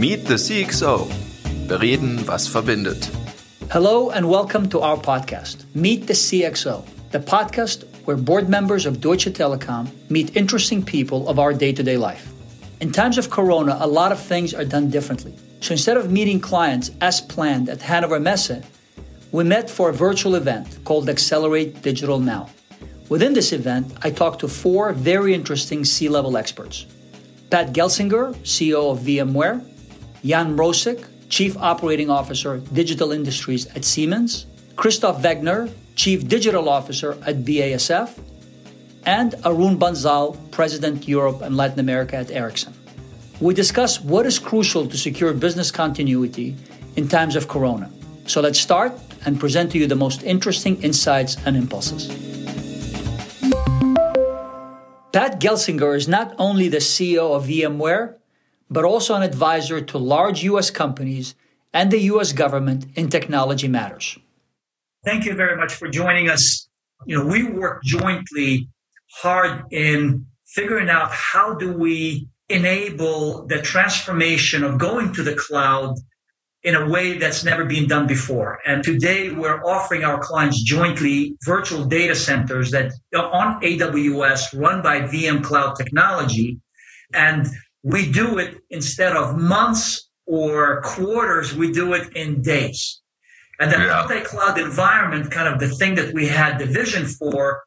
Meet 0.00 0.24
the 0.24 0.36
CXO. 0.36 1.12
Bereden, 1.68 2.26
was 2.26 2.48
verbindet. 2.48 3.04
Hello 3.70 4.08
and 4.08 4.30
welcome 4.30 4.66
to 4.70 4.80
our 4.80 4.96
podcast, 4.96 5.66
Meet 5.74 6.06
the 6.06 6.14
CXO, 6.14 6.86
the 7.10 7.18
podcast 7.18 7.84
where 8.06 8.16
board 8.16 8.48
members 8.48 8.86
of 8.86 9.02
Deutsche 9.02 9.26
Telekom 9.26 9.90
meet 10.08 10.34
interesting 10.34 10.82
people 10.82 11.28
of 11.28 11.38
our 11.38 11.52
day 11.52 11.74
to 11.74 11.82
day 11.82 11.98
life. 11.98 12.32
In 12.80 12.90
times 12.92 13.18
of 13.18 13.28
Corona, 13.28 13.76
a 13.78 13.86
lot 13.86 14.10
of 14.10 14.18
things 14.18 14.54
are 14.54 14.64
done 14.64 14.88
differently. 14.88 15.34
So 15.60 15.72
instead 15.72 15.98
of 15.98 16.10
meeting 16.10 16.40
clients 16.40 16.90
as 17.02 17.20
planned 17.20 17.68
at 17.68 17.82
Hannover 17.82 18.18
Messe, 18.18 18.62
we 19.32 19.44
met 19.44 19.68
for 19.68 19.90
a 19.90 19.92
virtual 19.92 20.34
event 20.34 20.82
called 20.84 21.10
Accelerate 21.10 21.82
Digital 21.82 22.18
Now. 22.18 22.48
Within 23.10 23.34
this 23.34 23.52
event, 23.52 23.92
I 24.00 24.08
talked 24.12 24.40
to 24.40 24.48
four 24.48 24.94
very 24.94 25.34
interesting 25.34 25.84
C 25.84 26.08
level 26.08 26.38
experts 26.38 26.86
Pat 27.50 27.74
Gelsinger, 27.74 28.34
CEO 28.44 28.92
of 28.92 29.00
VMware, 29.00 29.60
Jan 30.22 30.56
Mrosik, 30.56 31.06
Chief 31.28 31.56
Operating 31.56 32.10
Officer, 32.10 32.58
Digital 32.72 33.12
Industries 33.12 33.66
at 33.68 33.84
Siemens, 33.84 34.46
Christoph 34.76 35.22
Wegner, 35.22 35.72
Chief 35.94 36.26
Digital 36.26 36.68
Officer 36.68 37.12
at 37.26 37.44
BASF, 37.44 38.18
and 39.06 39.34
Arun 39.44 39.78
Bansal, 39.78 40.36
President 40.50 41.08
Europe 41.08 41.40
and 41.40 41.56
Latin 41.56 41.80
America 41.80 42.16
at 42.16 42.30
Ericsson. 42.30 42.74
We 43.40 43.54
discuss 43.54 44.00
what 44.00 44.26
is 44.26 44.38
crucial 44.38 44.86
to 44.86 44.96
secure 44.98 45.32
business 45.32 45.70
continuity 45.70 46.56
in 46.96 47.08
times 47.08 47.36
of 47.36 47.48
Corona. 47.48 47.90
So 48.26 48.40
let's 48.40 48.60
start 48.60 48.92
and 49.24 49.40
present 49.40 49.72
to 49.72 49.78
you 49.78 49.86
the 49.86 49.96
most 49.96 50.22
interesting 50.22 50.82
insights 50.82 51.36
and 51.46 51.56
impulses. 51.56 52.08
Pat 55.12 55.40
Gelsinger 55.40 55.96
is 55.96 56.06
not 56.06 56.34
only 56.38 56.68
the 56.68 56.78
CEO 56.78 57.34
of 57.34 57.46
VMware, 57.46 58.19
but 58.70 58.84
also 58.84 59.14
an 59.14 59.22
advisor 59.22 59.80
to 59.80 59.98
large 59.98 60.44
US 60.44 60.70
companies 60.70 61.34
and 61.72 61.90
the 61.90 62.00
US 62.12 62.32
government 62.32 62.86
in 62.94 63.08
technology 63.08 63.68
matters. 63.68 64.18
Thank 65.04 65.24
you 65.24 65.34
very 65.34 65.56
much 65.56 65.74
for 65.74 65.88
joining 65.88 66.28
us. 66.28 66.68
You 67.06 67.18
know, 67.18 67.26
we 67.26 67.44
work 67.44 67.82
jointly 67.82 68.68
hard 69.12 69.64
in 69.72 70.26
figuring 70.46 70.88
out 70.88 71.10
how 71.10 71.54
do 71.54 71.72
we 71.72 72.28
enable 72.48 73.46
the 73.46 73.62
transformation 73.62 74.64
of 74.64 74.78
going 74.78 75.12
to 75.14 75.22
the 75.22 75.34
cloud 75.34 75.96
in 76.62 76.74
a 76.74 76.88
way 76.88 77.16
that's 77.16 77.42
never 77.42 77.64
been 77.64 77.86
done 77.86 78.06
before. 78.06 78.58
And 78.66 78.84
today 78.84 79.30
we're 79.30 79.62
offering 79.64 80.04
our 80.04 80.18
clients 80.18 80.62
jointly 80.62 81.36
virtual 81.46 81.86
data 81.86 82.14
centers 82.14 82.70
that 82.72 82.92
are 83.14 83.32
on 83.32 83.62
AWS 83.62 84.58
run 84.60 84.82
by 84.82 85.00
VM 85.00 85.42
cloud 85.42 85.76
technology. 85.76 86.60
And 87.14 87.46
we 87.82 88.10
do 88.10 88.38
it 88.38 88.58
instead 88.70 89.16
of 89.16 89.38
months 89.38 90.10
or 90.26 90.80
quarters, 90.82 91.54
we 91.54 91.72
do 91.72 91.94
it 91.94 92.14
in 92.14 92.42
days. 92.42 93.00
And 93.58 93.70
the 93.70 93.78
yeah. 93.78 94.06
multi-cloud 94.06 94.58
environment, 94.58 95.30
kind 95.30 95.48
of 95.48 95.60
the 95.60 95.68
thing 95.68 95.94
that 95.96 96.14
we 96.14 96.26
had 96.26 96.58
the 96.58 96.66
vision 96.66 97.06
for, 97.06 97.62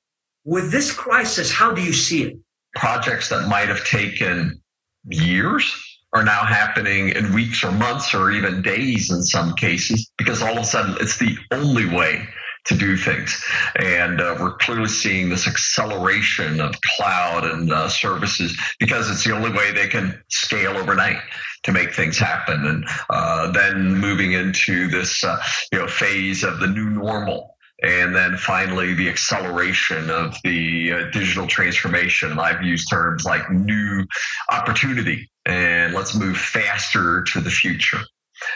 with 0.46 0.72
this 0.72 0.92
crisis, 0.92 1.52
how 1.52 1.72
do 1.72 1.82
you 1.82 1.94
see 1.94 2.24
it? 2.24 2.38
Projects 2.76 3.30
that 3.30 3.48
might 3.48 3.68
have 3.68 3.86
taken 3.86 4.62
years 5.06 5.72
are 6.14 6.24
now 6.24 6.44
happening 6.44 7.10
in 7.10 7.34
weeks 7.34 7.64
or 7.64 7.72
months 7.72 8.14
or 8.14 8.32
even 8.32 8.62
days 8.62 9.12
in 9.12 9.22
some 9.24 9.54
cases 9.56 10.12
because 10.18 10.42
all 10.42 10.58
of 10.58 10.64
a 10.64 10.64
sudden 10.64 10.96
it's 11.00 11.18
the 11.18 11.36
only 11.52 11.88
way 11.88 12.28
to 12.66 12.76
do 12.76 12.98
things. 12.98 13.44
And 13.76 14.22
uh, 14.22 14.38
we're 14.40 14.56
clearly 14.58 14.88
seeing 14.88 15.30
this 15.30 15.48
acceleration 15.48 16.60
of 16.60 16.76
cloud 16.96 17.46
and 17.46 17.72
uh, 17.72 17.90
services 17.90 18.58
because 18.80 19.10
it's 19.10 19.24
the 19.24 19.34
only 19.34 19.52
way 19.52 19.72
they 19.72 19.88
can 19.88 20.22
scale 20.30 20.78
overnight 20.78 21.20
to 21.64 21.72
make 21.72 21.94
things 21.94 22.18
happen. 22.18 22.66
And 22.66 22.86
uh, 23.10 23.52
then 23.52 23.96
moving 23.96 24.34
into 24.34 24.88
this 24.88 25.24
uh, 25.24 25.38
you 25.72 25.80
know 25.80 25.88
phase 25.88 26.44
of 26.44 26.60
the 26.60 26.68
new 26.68 26.90
normal 26.90 27.54
and 27.84 28.16
then 28.16 28.38
finally 28.38 28.94
the 28.94 29.10
acceleration 29.10 30.10
of 30.10 30.36
the 30.44 30.94
uh, 30.94 31.12
digital 31.12 31.46
transformation. 31.46 32.40
I've 32.40 32.64
used 32.64 32.90
terms 32.90 33.26
like 33.26 33.50
new 33.52 34.06
opportunity 34.50 35.30
and 35.46 35.94
let's 35.94 36.16
move 36.16 36.38
faster 36.38 37.24
to 37.24 37.42
the 37.42 37.50
future. 37.50 38.00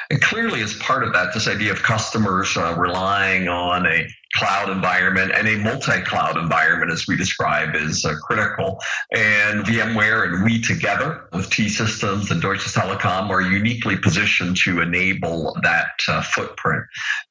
And 0.09 0.21
clearly, 0.21 0.61
as 0.61 0.73
part 0.75 1.03
of 1.03 1.13
that, 1.13 1.33
this 1.33 1.47
idea 1.47 1.71
of 1.71 1.83
customers 1.83 2.55
uh, 2.55 2.75
relying 2.77 3.47
on 3.47 3.85
a 3.85 4.07
cloud 4.33 4.69
environment 4.69 5.31
and 5.33 5.47
a 5.47 5.57
multi-cloud 5.57 6.37
environment, 6.37 6.91
as 6.91 7.07
we 7.07 7.15
describe, 7.15 7.75
is 7.75 8.05
uh, 8.05 8.13
critical. 8.23 8.79
And 9.11 9.65
VMware 9.65 10.27
and 10.27 10.43
we 10.43 10.61
together 10.61 11.27
with 11.33 11.49
T-Systems 11.49 12.29
and 12.31 12.41
Deutsche 12.41 12.65
Telekom 12.65 13.29
are 13.29 13.41
uniquely 13.41 13.97
positioned 13.97 14.57
to 14.63 14.81
enable 14.81 15.57
that 15.63 15.91
uh, 16.07 16.21
footprint. 16.21 16.83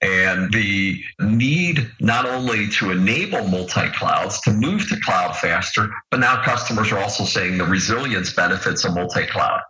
And 0.02 0.52
the 0.52 1.00
need 1.20 1.90
not 2.00 2.26
only 2.26 2.68
to 2.70 2.90
enable 2.90 3.46
multi-clouds 3.46 4.40
to 4.42 4.52
move 4.52 4.88
to 4.88 5.00
cloud 5.00 5.36
faster, 5.36 5.88
but 6.10 6.20
now 6.20 6.42
customers 6.42 6.90
are 6.92 6.98
also 6.98 7.24
saying 7.24 7.58
the 7.58 7.64
resilience 7.64 8.32
benefits 8.32 8.84
of 8.84 8.94
multi-cloud. 8.94 9.60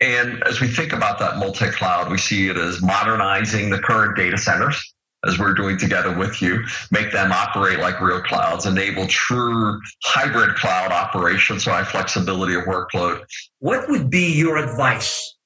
And 0.00 0.42
as 0.44 0.60
we 0.60 0.68
think 0.68 0.92
about 0.92 1.18
that 1.18 1.38
multi 1.38 1.70
cloud, 1.70 2.10
we 2.10 2.18
see 2.18 2.48
it 2.48 2.56
as 2.56 2.80
modernizing 2.80 3.70
the 3.70 3.80
current 3.80 4.16
data 4.16 4.38
centers, 4.38 4.80
as 5.26 5.38
we're 5.38 5.54
doing 5.54 5.76
together 5.76 6.16
with 6.16 6.40
you, 6.40 6.64
make 6.92 7.10
them 7.10 7.32
operate 7.32 7.80
like 7.80 8.00
real 8.00 8.22
clouds, 8.22 8.66
enable 8.66 9.06
true 9.08 9.80
hybrid 10.04 10.54
cloud 10.54 10.92
operations, 10.92 11.64
so 11.64 11.72
high 11.72 11.84
flexibility 11.84 12.54
of 12.54 12.64
workload. 12.64 13.24
What 13.58 13.88
would 13.88 14.08
be 14.08 14.32
your 14.36 14.58
advice 14.58 15.36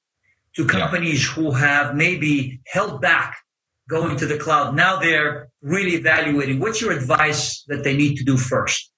to 0.55 0.67
companies 0.67 1.23
yeah. 1.25 1.33
who 1.33 1.51
have 1.51 1.95
maybe 1.95 2.59
held 2.67 3.01
back 3.01 3.37
going 3.89 4.17
to 4.17 4.27
the 4.27 4.37
cloud? 4.37 4.75
Now 4.75 4.97
they're 4.97 5.49
really 5.63 5.95
evaluating. 5.95 6.59
What's 6.59 6.79
your 6.79 6.91
advice 6.91 7.63
that 7.69 7.83
they 7.83 7.97
need 7.97 8.17
to 8.17 8.23
do 8.23 8.37
first? 8.37 8.92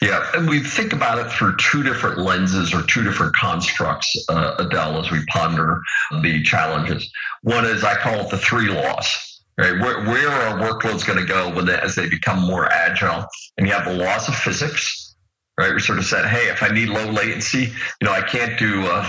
Yeah, 0.00 0.30
and 0.34 0.48
we 0.48 0.60
think 0.60 0.92
about 0.92 1.18
it 1.18 1.30
through 1.30 1.56
two 1.56 1.82
different 1.82 2.18
lenses 2.18 2.72
or 2.72 2.82
two 2.82 3.02
different 3.02 3.34
constructs, 3.36 4.24
uh, 4.28 4.54
Adel, 4.58 4.98
as 4.98 5.10
we 5.10 5.24
ponder 5.26 5.82
the 6.22 6.42
challenges. 6.42 7.10
One 7.42 7.64
is 7.64 7.84
I 7.84 7.96
call 7.96 8.20
it 8.20 8.30
the 8.30 8.38
three 8.38 8.68
laws. 8.68 9.24
Right, 9.58 9.72
where, 9.80 10.04
where 10.04 10.28
are 10.28 10.56
workloads 10.60 11.04
going 11.04 11.18
to 11.18 11.26
go 11.26 11.52
when 11.52 11.66
they, 11.66 11.74
as 11.74 11.96
they 11.96 12.08
become 12.08 12.40
more 12.46 12.70
agile? 12.70 13.26
And 13.56 13.66
you 13.66 13.72
have 13.72 13.86
the 13.86 13.94
laws 13.94 14.28
of 14.28 14.36
physics, 14.36 15.16
right? 15.58 15.74
We 15.74 15.80
sort 15.80 15.98
of 15.98 16.04
said, 16.04 16.26
hey, 16.26 16.48
if 16.48 16.62
I 16.62 16.68
need 16.68 16.90
low 16.90 17.10
latency, 17.10 17.64
you 18.00 18.04
know, 18.04 18.12
I 18.12 18.22
can't 18.22 18.56
do 18.56 18.86
a 18.86 19.04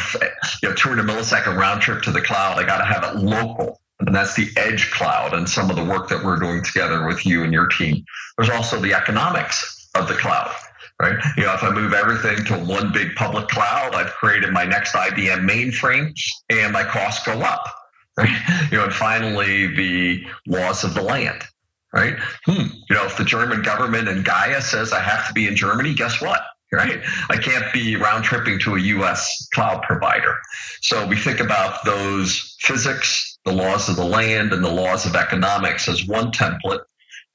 you 0.64 0.70
know 0.70 0.74
200 0.74 1.06
millisecond 1.06 1.56
round 1.56 1.84
trip 1.84 2.02
to 2.02 2.12
the 2.12 2.22
cloud. 2.22 2.58
I 2.58 2.66
got 2.66 2.80
to 2.80 2.86
have 2.86 3.04
it 3.04 3.20
local, 3.20 3.80
and 4.00 4.16
that's 4.16 4.34
the 4.34 4.50
edge 4.58 4.90
cloud 4.90 5.36
and 5.36 5.48
some 5.48 5.70
of 5.70 5.76
the 5.76 5.86
work 5.86 6.10
that 6.10 6.24
we're 6.24 6.40
doing 6.40 6.64
together 6.64 7.06
with 7.06 7.28
you 7.28 7.44
and 7.44 7.54
your 7.54 7.68
team. 7.68 8.04
There's 8.36 8.50
also 8.50 8.82
the 8.82 8.96
economics 8.96 9.79
of 9.96 10.08
the 10.08 10.16
cloud. 10.16 10.54
Right. 11.02 11.18
You 11.38 11.44
know, 11.44 11.54
if 11.54 11.64
I 11.64 11.72
move 11.72 11.94
everything 11.94 12.44
to 12.46 12.58
one 12.66 12.92
big 12.92 13.16
public 13.16 13.48
cloud, 13.48 13.96
I've 13.96 14.12
created 14.12 14.52
my 14.52 14.66
next 14.66 14.94
IBM 14.94 15.50
mainframe 15.50 16.14
and 16.50 16.74
my 16.74 16.84
costs 16.84 17.26
go 17.26 17.40
up. 17.40 17.64
Right. 18.18 18.30
You 18.72 18.78
know, 18.78 18.84
and 18.84 18.94
finally 18.94 19.68
the 19.68 20.24
laws 20.46 20.84
of 20.84 20.94
the 20.94 21.02
land. 21.02 21.44
Right. 21.94 22.16
Hmm. 22.46 22.68
You 22.90 22.96
know, 22.96 23.06
if 23.06 23.18
the 23.18 23.24
German 23.24 23.62
government 23.62 24.10
and 24.10 24.24
Gaia 24.24 24.62
says 24.62 24.92
I 24.92 25.00
have 25.00 25.28
to 25.28 25.34
be 25.34 25.48
in 25.48 25.56
Germany, 25.56 25.96
guess 25.96 26.22
what? 26.22 26.42
right? 26.72 27.00
I 27.30 27.38
can't 27.38 27.66
be 27.74 27.96
round 27.96 28.24
tripping 28.24 28.60
to 28.60 28.76
a 28.76 28.80
US 28.80 29.48
cloud 29.54 29.82
provider. 29.84 30.38
So 30.82 31.08
we 31.08 31.16
think 31.16 31.40
about 31.40 31.84
those 31.86 32.56
physics, 32.60 33.40
the 33.46 33.52
laws 33.52 33.90
of 33.90 33.96
the 33.96 34.06
land, 34.06 34.54
and 34.54 34.64
the 34.64 34.72
laws 34.72 35.06
of 35.06 35.16
economics 35.16 35.88
as 35.88 36.06
one 36.06 36.32
template. 36.32 36.82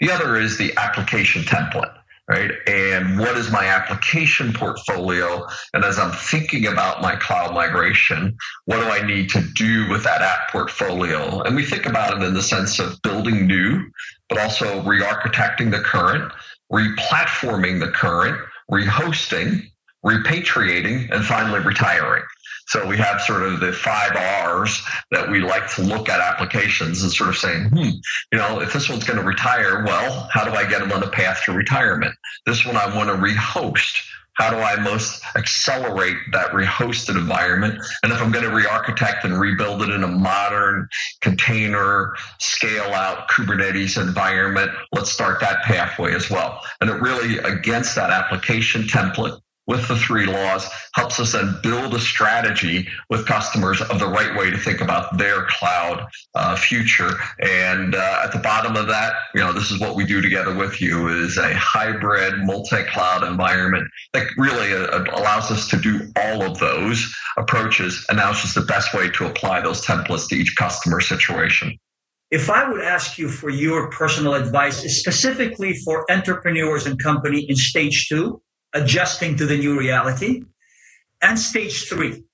The 0.00 0.10
other 0.10 0.36
is 0.36 0.58
the 0.58 0.72
application 0.76 1.42
template 1.42 1.92
right? 2.28 2.50
And 2.66 3.18
what 3.18 3.36
is 3.36 3.50
my 3.50 3.66
application 3.66 4.52
portfolio? 4.52 5.46
And 5.74 5.84
as 5.84 5.98
I'm 5.98 6.12
thinking 6.12 6.66
about 6.66 7.02
my 7.02 7.16
cloud 7.16 7.54
migration, 7.54 8.36
what 8.64 8.80
do 8.80 8.86
I 8.86 9.06
need 9.06 9.28
to 9.30 9.42
do 9.54 9.88
with 9.90 10.04
that 10.04 10.22
app 10.22 10.50
portfolio? 10.50 11.42
And 11.42 11.54
we 11.54 11.64
think 11.64 11.86
about 11.86 12.16
it 12.16 12.24
in 12.24 12.34
the 12.34 12.42
sense 12.42 12.78
of 12.78 13.00
building 13.02 13.46
new, 13.46 13.84
but 14.28 14.38
also 14.38 14.82
re 14.84 15.00
architecting 15.00 15.70
the 15.70 15.80
current, 15.80 16.32
re-platforming 16.70 17.80
the 17.80 17.90
current, 17.90 18.40
rehosting, 18.70 19.62
repatriating, 20.04 21.10
and 21.10 21.24
finally 21.24 21.60
retiring. 21.60 22.22
So 22.66 22.86
we 22.86 22.96
have 22.96 23.20
sort 23.20 23.42
of 23.42 23.60
the 23.60 23.72
five 23.72 24.16
R's 24.16 24.82
that 25.10 25.30
we 25.30 25.40
like 25.40 25.72
to 25.74 25.82
look 25.82 26.08
at 26.08 26.20
applications 26.20 27.02
and 27.02 27.12
sort 27.12 27.30
of 27.30 27.36
saying, 27.36 27.68
hmm, 27.68 27.90
you 28.32 28.38
know, 28.38 28.60
if 28.60 28.72
this 28.72 28.88
one's 28.88 29.04
going 29.04 29.18
to 29.18 29.24
retire, 29.24 29.84
well, 29.84 30.28
how 30.32 30.44
do 30.44 30.52
I 30.52 30.68
get 30.68 30.80
them 30.80 30.92
on 30.92 31.00
the 31.00 31.08
path 31.08 31.42
to 31.44 31.52
retirement? 31.52 32.14
This 32.46 32.64
one 32.64 32.76
I 32.76 32.94
want 32.94 33.10
to 33.10 33.16
rehost. 33.16 34.02
How 34.34 34.50
do 34.50 34.56
I 34.56 34.74
most 34.80 35.22
accelerate 35.36 36.16
that 36.32 36.50
rehosted 36.50 37.16
environment? 37.16 37.80
And 38.02 38.12
if 38.12 38.20
I'm 38.20 38.32
going 38.32 38.44
to 38.44 38.52
re-architect 38.54 39.24
and 39.24 39.38
rebuild 39.38 39.82
it 39.82 39.90
in 39.90 40.02
a 40.02 40.08
modern 40.08 40.88
container, 41.20 42.14
scale 42.40 42.92
out 42.92 43.28
Kubernetes 43.28 44.00
environment, 44.00 44.72
let's 44.90 45.12
start 45.12 45.38
that 45.40 45.62
pathway 45.62 46.14
as 46.14 46.30
well. 46.30 46.60
And 46.80 46.90
it 46.90 47.00
really, 47.00 47.38
against 47.38 47.94
that 47.94 48.10
application 48.10 48.82
template, 48.82 49.38
with 49.66 49.86
the 49.88 49.96
three 49.96 50.26
laws 50.26 50.68
helps 50.94 51.18
us 51.18 51.32
then 51.32 51.56
build 51.62 51.94
a 51.94 51.98
strategy 51.98 52.86
with 53.10 53.26
customers 53.26 53.80
of 53.80 53.98
the 53.98 54.06
right 54.06 54.36
way 54.38 54.50
to 54.50 54.58
think 54.58 54.80
about 54.80 55.16
their 55.16 55.46
cloud 55.46 56.06
uh, 56.34 56.56
future. 56.56 57.10
And 57.40 57.94
uh, 57.94 58.22
at 58.24 58.32
the 58.32 58.38
bottom 58.38 58.76
of 58.76 58.86
that, 58.88 59.14
you 59.34 59.40
know, 59.40 59.52
this 59.52 59.70
is 59.70 59.80
what 59.80 59.96
we 59.96 60.04
do 60.04 60.20
together 60.20 60.54
with 60.54 60.80
you 60.80 61.08
is 61.08 61.38
a 61.38 61.54
hybrid 61.54 62.44
multi-cloud 62.44 63.24
environment 63.24 63.88
that 64.12 64.26
really 64.36 64.72
uh, 64.72 65.04
allows 65.14 65.50
us 65.50 65.68
to 65.68 65.78
do 65.78 66.00
all 66.16 66.42
of 66.42 66.58
those 66.58 67.14
approaches. 67.38 68.04
And 68.08 68.18
now 68.18 68.30
it's 68.30 68.42
just 68.42 68.54
the 68.54 68.62
best 68.62 68.94
way 68.94 69.10
to 69.10 69.26
apply 69.26 69.60
those 69.62 69.84
templates 69.84 70.28
to 70.28 70.36
each 70.36 70.54
customer 70.56 71.00
situation. 71.00 71.76
If 72.30 72.50
I 72.50 72.68
would 72.68 72.80
ask 72.80 73.16
you 73.16 73.28
for 73.28 73.48
your 73.48 73.90
personal 73.90 74.34
advice, 74.34 74.78
specifically 74.98 75.74
for 75.84 76.10
entrepreneurs 76.10 76.86
and 76.86 77.00
company 77.00 77.46
in 77.48 77.54
stage 77.54 78.08
two, 78.08 78.42
adjusting 78.74 79.36
to 79.36 79.46
the 79.46 79.56
new 79.56 79.78
reality, 79.78 80.44
and 81.22 81.38
stage 81.38 81.88
three, 81.88 82.24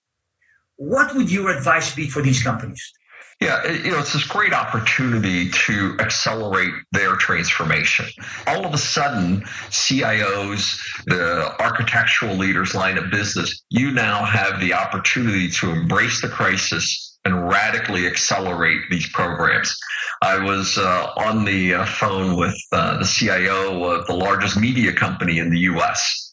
what 0.77 1.15
would 1.15 1.31
your 1.31 1.57
advice 1.57 1.95
be 1.95 2.09
for 2.09 2.23
these 2.23 2.43
companies? 2.43 2.93
Yeah, 3.41 3.67
you 3.71 3.91
know, 3.91 4.01
it's 4.01 4.13
this 4.13 4.27
great 4.27 4.53
opportunity 4.53 5.49
to 5.49 5.97
accelerate 5.99 6.75
their 6.93 7.17
transformation. 7.17 8.05
All 8.47 8.67
of 8.67 8.75
a 8.75 8.79
sudden, 8.79 9.41
CIOs, 9.71 10.79
the 11.07 11.55
architectural 11.59 12.35
leaders 12.35 12.75
line 12.75 12.99
of 12.99 13.11
business, 13.11 13.63
you 13.71 13.93
now 13.93 14.27
have 14.27 14.61
the 14.61 14.75
opportunity 14.75 15.49
to 15.53 15.71
embrace 15.71 16.21
the 16.21 16.29
crisis 16.29 17.19
and 17.25 17.49
radically 17.49 18.07
accelerate 18.07 18.83
these 18.91 19.09
programs. 19.09 19.75
I 20.21 20.39
was 20.39 20.77
uh, 20.77 21.13
on 21.17 21.47
the 21.47 21.75
uh, 21.75 21.87
phone 21.87 22.37
with 22.37 22.57
uh, 22.73 22.99
the 22.99 23.07
CIO 23.07 23.85
of 23.85 24.07
the 24.07 24.15
largest 24.15 24.59
media 24.59 24.93
company 24.93 25.39
in 25.39 25.51
the 25.51 25.61
US. 25.61 26.30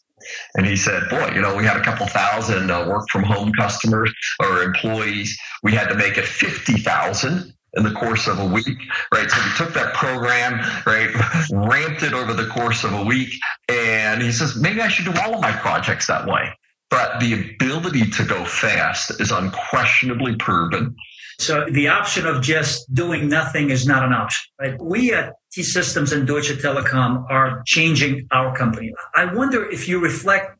And 0.54 0.66
he 0.66 0.76
said, 0.76 1.08
Boy, 1.08 1.32
you 1.34 1.40
know, 1.40 1.56
we 1.56 1.64
had 1.64 1.76
a 1.76 1.82
couple 1.82 2.06
thousand 2.06 2.70
uh, 2.70 2.86
work 2.88 3.06
from 3.10 3.22
home 3.22 3.52
customers 3.52 4.12
or 4.40 4.62
employees. 4.62 5.38
We 5.62 5.72
had 5.72 5.88
to 5.88 5.94
make 5.94 6.18
it 6.18 6.24
50,000 6.24 7.52
in 7.74 7.84
the 7.84 7.92
course 7.92 8.26
of 8.26 8.38
a 8.38 8.46
week, 8.46 8.78
right? 9.12 9.30
So 9.30 9.36
we 9.42 9.54
took 9.56 9.74
that 9.74 9.94
program, 9.94 10.60
right, 10.86 11.10
ramped 11.52 12.02
it 12.02 12.12
over 12.12 12.32
the 12.32 12.46
course 12.48 12.84
of 12.84 12.92
a 12.92 13.04
week. 13.04 13.34
And 13.68 14.22
he 14.22 14.32
says, 14.32 14.56
maybe 14.56 14.80
I 14.80 14.88
should 14.88 15.12
do 15.12 15.20
all 15.20 15.34
of 15.34 15.40
my 15.40 15.52
projects 15.52 16.06
that 16.06 16.26
way. 16.26 16.50
But 16.90 17.20
the 17.20 17.34
ability 17.34 18.10
to 18.10 18.24
go 18.24 18.44
fast 18.44 19.20
is 19.20 19.30
unquestionably 19.30 20.36
proven. 20.36 20.96
So 21.38 21.66
the 21.70 21.88
option 21.88 22.26
of 22.26 22.42
just 22.42 22.92
doing 22.92 23.28
nothing 23.28 23.70
is 23.70 23.86
not 23.86 24.02
an 24.02 24.12
option, 24.12 24.50
right? 24.60 24.80
We 24.80 25.12
at 25.12 25.34
T 25.52 25.62
Systems 25.62 26.12
and 26.12 26.26
Deutsche 26.26 26.50
Telekom 26.50 27.30
are 27.30 27.62
changing 27.64 28.26
our 28.32 28.56
company. 28.56 28.92
I 29.14 29.32
wonder 29.32 29.70
if 29.70 29.88
you 29.88 30.00
reflect 30.00 30.58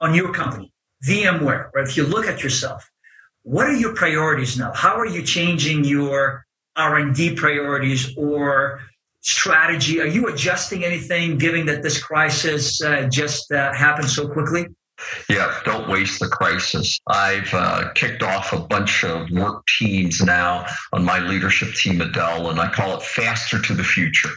on 0.00 0.14
your 0.14 0.32
company, 0.32 0.72
VMware, 1.06 1.70
or 1.74 1.80
if 1.80 1.96
you 1.96 2.04
look 2.04 2.26
at 2.26 2.42
yourself, 2.42 2.88
what 3.42 3.66
are 3.66 3.74
your 3.74 3.94
priorities 3.94 4.56
now? 4.56 4.72
How 4.72 4.96
are 4.96 5.06
you 5.06 5.22
changing 5.22 5.84
your 5.84 6.46
R&D 6.76 7.34
priorities 7.34 8.16
or 8.16 8.80
strategy? 9.22 10.00
Are 10.00 10.06
you 10.06 10.28
adjusting 10.28 10.84
anything 10.84 11.38
given 11.38 11.66
that 11.66 11.82
this 11.82 12.00
crisis 12.02 12.80
uh, 12.80 13.08
just 13.10 13.50
uh, 13.50 13.72
happened 13.72 14.08
so 14.08 14.28
quickly? 14.28 14.66
Yeah, 15.28 15.60
don't 15.64 15.88
waste 15.88 16.20
the 16.20 16.28
crisis. 16.28 16.98
I've 17.06 17.52
uh, 17.52 17.92
kicked 17.94 18.22
off 18.22 18.52
a 18.52 18.60
bunch 18.60 19.04
of 19.04 19.30
work 19.30 19.64
teams 19.78 20.20
now 20.20 20.66
on 20.92 21.04
my 21.04 21.18
leadership 21.18 21.74
team 21.74 22.00
at 22.00 22.12
Dell, 22.12 22.50
and 22.50 22.60
I 22.60 22.70
call 22.70 22.96
it 22.96 23.02
Faster 23.02 23.60
to 23.60 23.74
the 23.74 23.84
Future 23.84 24.30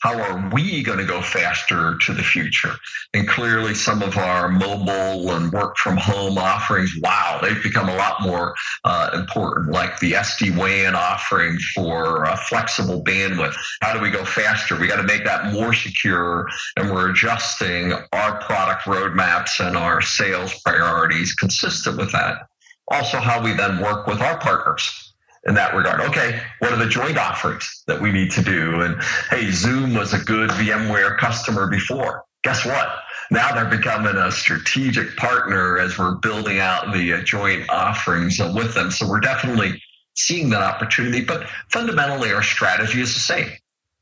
how 0.00 0.18
are 0.18 0.50
we 0.52 0.82
going 0.82 0.98
to 0.98 1.04
go 1.04 1.20
faster 1.20 1.96
to 1.98 2.12
the 2.12 2.22
future? 2.22 2.72
And 3.12 3.28
clearly, 3.28 3.74
some 3.74 4.02
of 4.02 4.16
our 4.16 4.48
mobile 4.48 5.32
and 5.32 5.52
work 5.52 5.76
from 5.76 5.96
home 5.96 6.38
offerings, 6.38 6.92
wow, 7.02 7.38
they've 7.42 7.62
become 7.62 7.88
a 7.88 7.94
lot 7.96 8.22
more 8.22 8.54
uh, 8.84 9.10
important, 9.14 9.72
like 9.72 9.98
the 10.00 10.12
SD 10.12 10.56
WAN 10.56 10.94
offering 10.94 11.58
for 11.74 12.26
uh, 12.26 12.36
flexible 12.36 13.04
bandwidth. 13.04 13.54
How 13.82 13.92
do 13.92 14.00
we 14.00 14.10
go 14.10 14.24
faster? 14.24 14.78
We 14.78 14.86
got 14.86 14.96
to 14.96 15.02
make 15.02 15.24
that 15.24 15.52
more 15.52 15.74
secure, 15.74 16.48
and 16.76 16.90
we're 16.90 17.10
adjusting 17.10 17.92
our 18.12 18.40
product 18.40 18.84
roadmaps 18.84 19.64
and 19.64 19.76
our 19.76 20.00
sales 20.00 20.54
priorities 20.64 21.34
consistent 21.34 21.98
with 21.98 22.10
that. 22.12 22.46
Also, 22.90 23.18
how 23.18 23.42
we 23.42 23.52
then 23.52 23.80
work 23.80 24.06
with 24.06 24.20
our 24.20 24.38
partners 24.38 25.09
in 25.46 25.54
that 25.54 25.74
regard. 25.74 26.00
Okay, 26.00 26.40
what 26.58 26.72
are 26.72 26.76
the 26.76 26.88
joint 26.88 27.16
offerings 27.16 27.82
that 27.86 28.00
we 28.00 28.12
need 28.12 28.30
to 28.32 28.42
do? 28.42 28.82
And 28.82 29.02
hey, 29.30 29.50
Zoom 29.50 29.94
was 29.94 30.12
a 30.12 30.18
good 30.18 30.50
VMware 30.50 31.16
customer 31.18 31.66
before. 31.66 32.24
Guess 32.42 32.64
what? 32.64 32.88
Now 33.30 33.52
they're 33.54 33.78
becoming 33.78 34.16
a 34.16 34.30
strategic 34.32 35.16
partner 35.16 35.78
as 35.78 35.98
we're 35.98 36.16
building 36.16 36.58
out 36.58 36.92
the 36.92 37.14
uh, 37.14 37.22
joint 37.22 37.68
offerings 37.70 38.38
with 38.38 38.74
them. 38.74 38.90
So 38.90 39.08
we're 39.08 39.20
definitely 39.20 39.80
seeing 40.16 40.50
that 40.50 40.62
opportunity, 40.62 41.24
but 41.24 41.46
fundamentally 41.70 42.32
our 42.32 42.42
strategy 42.42 43.00
is 43.00 43.14
the 43.14 43.20
same 43.20 43.50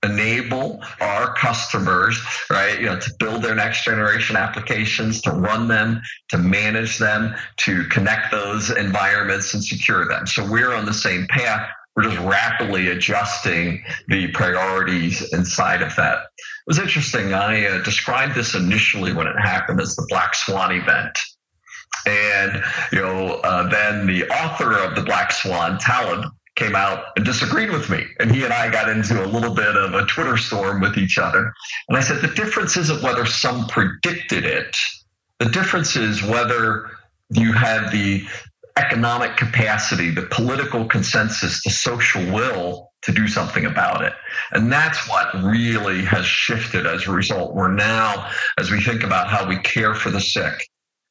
enable 0.05 0.81
our 1.01 1.35
customers, 1.35 2.21
right, 2.51 2.79
you 2.79 2.87
know, 2.87 2.99
to 2.99 3.11
build 3.19 3.43
their 3.43 3.55
next 3.55 3.85
generation 3.85 4.37
applications, 4.37 5.21
to 5.23 5.31
run 5.33 5.67
them, 5.67 6.01
to 6.29 6.39
manage 6.39 6.99
them, 6.99 7.35
to 7.57 7.85
connect 7.85 8.31
those 8.31 8.71
environments 8.71 9.55
and 9.55 9.65
secure 9.65 10.07
them. 10.07 10.27
So 10.27 10.49
we're 10.49 10.73
on 10.73 10.87
the 10.87 10.95
same 10.95 11.27
path. 11.29 11.69
We're 11.97 12.05
just 12.05 12.19
rapidly 12.19 12.89
adjusting 12.89 13.83
the 14.07 14.29
priorities 14.29 15.33
inside 15.33 15.83
of 15.83 15.97
that. 15.97 16.19
It 16.19 16.69
was 16.69 16.79
interesting. 16.79 17.35
I 17.35 17.67
uh, 17.67 17.83
described 17.83 18.37
this 18.37 18.55
initially 18.55 19.13
when 19.13 19.27
it 19.27 19.37
happened 19.37 19.81
as 19.81 19.97
the 19.97 20.07
Black 20.09 20.35
Swan 20.37 20.71
event. 20.71 21.19
And, 22.07 22.63
you 22.93 23.01
know, 23.01 23.41
uh, 23.43 23.69
then 23.69 24.07
the 24.07 24.29
author 24.31 24.79
of 24.79 24.95
the 24.95 25.03
Black 25.03 25.33
Swan, 25.33 25.79
Taleb, 25.79 26.31
came 26.59 26.75
out 26.75 27.05
and 27.17 27.25
disagreed 27.25 27.71
with 27.71 27.89
me. 27.89 28.05
And 28.19 28.31
he 28.31 28.45
and 28.45 28.53
I 28.53 28.71
got 28.71 28.89
into 28.89 29.25
a 29.25 29.27
little 29.27 29.55
bit 29.55 29.77
of 29.77 29.95
a 29.95 30.05
Twitter 30.07 30.37
storm 30.37 30.81
with 30.81 30.99
each 30.99 31.17
other. 31.17 31.53
And 31.89 31.97
I 31.97 32.01
said, 32.01 32.21
the 32.21 32.35
difference 32.35 32.77
isn't 32.77 33.03
whether 33.03 33.25
some 33.25 33.67
predicted 33.69 34.45
it, 34.45 34.77
the 35.39 35.47
difference 35.47 35.95
is 35.95 36.23
whether 36.23 36.91
you 37.31 37.53
have 37.53 37.93
the 37.93 38.27
economic 38.77 39.37
capacity, 39.37 40.11
the 40.11 40.27
political 40.31 40.85
consensus, 40.85 41.63
the 41.63 41.71
social 41.71 42.25
will 42.33 42.91
to 43.03 43.13
do 43.13 43.29
something 43.29 43.65
about 43.65 44.03
it. 44.03 44.13
And 44.53 44.73
that's 44.73 45.09
what 45.09 45.33
really 45.43 46.05
has 46.05 46.27
shifted 46.27 46.87
as 46.87 47.07
a 47.07 47.13
result. 47.13 47.55
We're 47.55 47.73
now, 47.73 48.31
as 48.59 48.71
we 48.71 48.81
think 48.81 49.05
about 49.05 49.29
how 49.29 49.49
we 49.49 49.59
care 49.59 49.95
for 49.95 50.11
the 50.11 50.21
sick, 50.21 50.69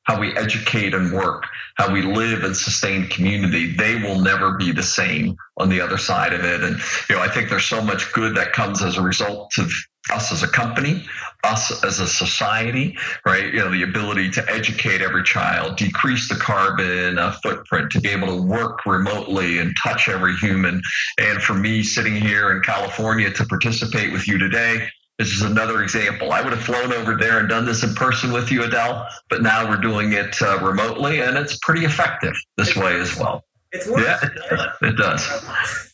how 0.08 0.18
we 0.20 0.36
educate 0.38 0.94
and 0.94 1.12
work, 1.12 1.44
how 1.76 1.92
we 1.92 2.02
live 2.02 2.44
and 2.44 2.56
sustain 2.56 3.08
community, 3.08 3.74
they 3.74 3.96
will 3.96 4.20
never 4.20 4.58
be 4.58 4.72
the 4.72 4.82
same 4.82 5.36
on 5.58 5.68
the 5.70 5.82
other 5.82 5.98
side 5.98 6.34
of 6.34 6.44
it. 6.46 6.64
And, 6.64 6.78
you 7.10 7.16
know, 7.16 7.22
I 7.22 7.28
think 7.28 7.50
there's 7.50 7.66
so 7.66 7.82
much 7.82 8.12
good 8.14 8.36
that 8.36 8.54
comes 8.54 8.82
as 8.82 8.98
a 8.98 9.02
result 9.02 9.52
of 9.58 9.70
us 10.14 10.32
as 10.32 10.42
a 10.42 10.48
company, 10.48 11.06
us 11.44 11.84
as 11.84 12.00
a 12.00 12.08
society, 12.08 12.98
right? 13.26 13.54
You 13.54 13.60
know, 13.60 13.70
the 13.70 13.84
ability 13.84 14.32
to 14.32 14.50
educate 14.50 15.02
every 15.02 15.24
child, 15.24 15.76
decrease 15.76 16.30
the 16.30 16.36
carbon 16.36 17.20
uh, 17.20 17.34
footprint, 17.44 17.92
to 17.92 18.00
be 18.00 18.08
able 18.10 18.28
to 18.28 18.42
work 18.42 18.86
remotely 18.86 19.60
and 19.60 19.76
touch 19.84 20.08
every 20.08 20.38
human. 20.38 20.82
And 21.20 21.42
for 21.42 21.54
me, 21.54 21.84
sitting 21.84 22.16
here 22.16 22.56
in 22.56 22.62
California 22.62 23.30
to 23.32 23.46
participate 23.46 24.14
with 24.14 24.26
you 24.26 24.38
today, 24.38 24.88
this 25.18 25.32
is 25.32 25.42
another 25.42 25.82
example. 25.82 26.32
I 26.32 26.42
would 26.42 26.54
have 26.54 26.62
flown 26.62 26.94
over 26.94 27.16
there 27.16 27.40
and 27.40 27.50
done 27.50 27.66
this 27.66 27.84
in 27.84 27.96
person 27.96 28.32
with 28.32 28.52
you, 28.52 28.64
Adel, 28.64 29.08
but 29.30 29.42
now 29.42 29.68
we're 29.68 29.82
doing 29.82 30.14
it 30.14 30.40
uh, 30.42 30.60
remotely, 30.62 31.22
and 31.22 31.38
it's 31.38 31.58
pretty 31.58 31.86
effective 31.86 32.36
this 32.56 32.76
way 32.76 33.00
as 33.00 33.18
well. 33.18 33.44
It 33.72 33.88
works. 33.90 34.04
Yeah, 34.52 34.72
it 34.82 34.96
does. 34.96 35.28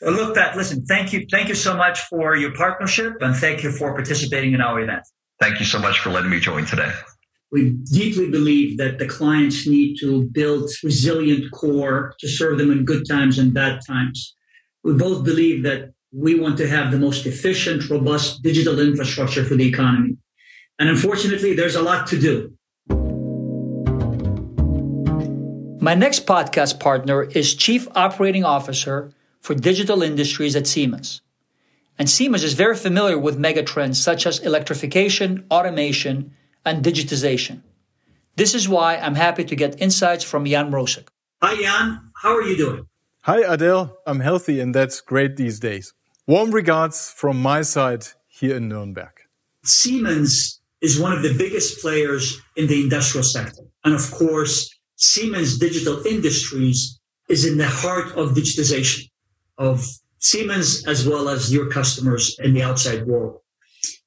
Well, 0.01 0.13
look, 0.13 0.35
Pat, 0.35 0.57
listen, 0.57 0.85
thank 0.85 1.13
you. 1.13 1.25
Thank 1.31 1.47
you 1.47 1.55
so 1.55 1.75
much 1.75 2.01
for 2.01 2.35
your 2.35 2.53
partnership, 2.53 3.13
and 3.21 3.35
thank 3.35 3.63
you 3.63 3.71
for 3.71 3.93
participating 3.93 4.53
in 4.53 4.61
our 4.61 4.79
event. 4.81 5.03
Thank 5.39 5.59
you 5.59 5.65
so 5.65 5.79
much 5.79 5.99
for 5.99 6.09
letting 6.09 6.29
me 6.29 6.39
join 6.39 6.65
today. 6.65 6.91
We 7.51 7.71
deeply 7.71 8.29
believe 8.29 8.77
that 8.77 8.99
the 8.99 9.07
clients 9.07 9.67
need 9.67 9.97
to 9.99 10.23
build 10.31 10.69
resilient 10.83 11.51
core 11.51 12.15
to 12.19 12.27
serve 12.27 12.57
them 12.57 12.71
in 12.71 12.83
good 12.83 13.07
times 13.07 13.37
and 13.37 13.53
bad 13.53 13.79
times. 13.85 14.35
We 14.83 14.93
both 14.93 15.23
believe 15.23 15.63
that 15.63 15.93
we 16.13 16.39
want 16.39 16.57
to 16.59 16.67
have 16.67 16.91
the 16.91 16.99
most 16.99 17.25
efficient, 17.25 17.89
robust 17.89 18.43
digital 18.43 18.79
infrastructure 18.79 19.43
for 19.43 19.55
the 19.55 19.67
economy. 19.67 20.15
And 20.77 20.87
unfortunately, 20.89 21.55
there's 21.55 21.75
a 21.75 21.81
lot 21.81 22.05
to 22.07 22.19
do. 22.19 22.53
My 25.81 25.95
next 25.95 26.25
podcast 26.25 26.79
partner 26.79 27.23
is 27.23 27.55
Chief 27.55 27.87
Operating 27.95 28.45
Officer 28.45 29.11
for 29.41 29.55
Digital 29.55 30.03
Industries 30.03 30.55
at 30.55 30.67
Siemens. 30.67 31.21
And 31.97 32.09
Siemens 32.09 32.43
is 32.43 32.53
very 32.53 32.75
familiar 32.75 33.17
with 33.17 33.37
megatrends 33.37 33.95
such 33.95 34.25
as 34.25 34.39
electrification, 34.39 35.45
automation, 35.51 36.31
and 36.63 36.85
digitization. 36.85 37.61
This 38.35 38.55
is 38.55 38.69
why 38.69 38.97
I'm 38.97 39.15
happy 39.15 39.43
to 39.43 39.55
get 39.55 39.81
insights 39.81 40.23
from 40.23 40.45
Jan 40.45 40.71
Mrosik. 40.71 41.07
Hi, 41.41 41.55
Jan. 41.61 42.11
How 42.15 42.35
are 42.35 42.43
you 42.43 42.55
doing? 42.55 42.87
Hi, 43.23 43.41
Adel. 43.41 43.97
I'm 44.07 44.21
healthy, 44.21 44.59
and 44.59 44.73
that's 44.73 45.01
great 45.01 45.35
these 45.35 45.59
days. 45.59 45.93
Warm 46.25 46.51
regards 46.51 47.09
from 47.09 47.41
my 47.41 47.63
side 47.63 48.07
here 48.29 48.55
in 48.55 48.69
Nuremberg. 48.69 49.11
Siemens 49.65 50.61
is 50.79 50.97
one 50.97 51.11
of 51.11 51.21
the 51.21 51.33
biggest 51.37 51.81
players 51.81 52.39
in 52.55 52.67
the 52.67 52.81
industrial 52.81 53.25
sector. 53.25 53.63
And 53.83 53.93
of 53.93 54.09
course, 54.09 54.73
Siemens 54.95 55.57
Digital 55.57 56.01
Industries 56.05 56.97
is 57.27 57.45
in 57.45 57.57
the 57.57 57.67
heart 57.67 58.13
of 58.15 58.35
digitization 58.35 59.09
of 59.57 59.85
Siemens 60.19 60.87
as 60.87 61.05
well 61.05 61.27
as 61.27 61.51
your 61.51 61.69
customers 61.69 62.37
in 62.41 62.53
the 62.53 62.63
outside 62.63 63.05
world. 63.05 63.41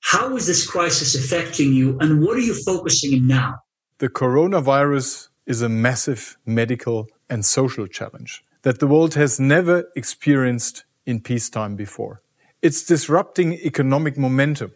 How 0.00 0.34
is 0.36 0.46
this 0.46 0.66
crisis 0.66 1.14
affecting 1.14 1.74
you 1.74 1.98
and 2.00 2.22
what 2.22 2.38
are 2.38 2.46
you 2.48 2.54
focusing 2.54 3.12
on 3.12 3.26
now? 3.26 3.56
The 3.98 4.08
coronavirus 4.08 5.28
is 5.44 5.60
a 5.60 5.68
massive 5.68 6.38
medical 6.46 7.08
and 7.28 7.44
social 7.44 7.86
challenge 7.86 8.42
that 8.62 8.80
the 8.80 8.86
world 8.86 9.14
has 9.14 9.38
never 9.38 9.84
experienced 9.94 10.86
in 11.06 11.20
peacetime 11.20 11.76
before. 11.76 12.20
It's 12.60 12.82
disrupting 12.82 13.54
economic 13.54 14.18
momentum 14.18 14.72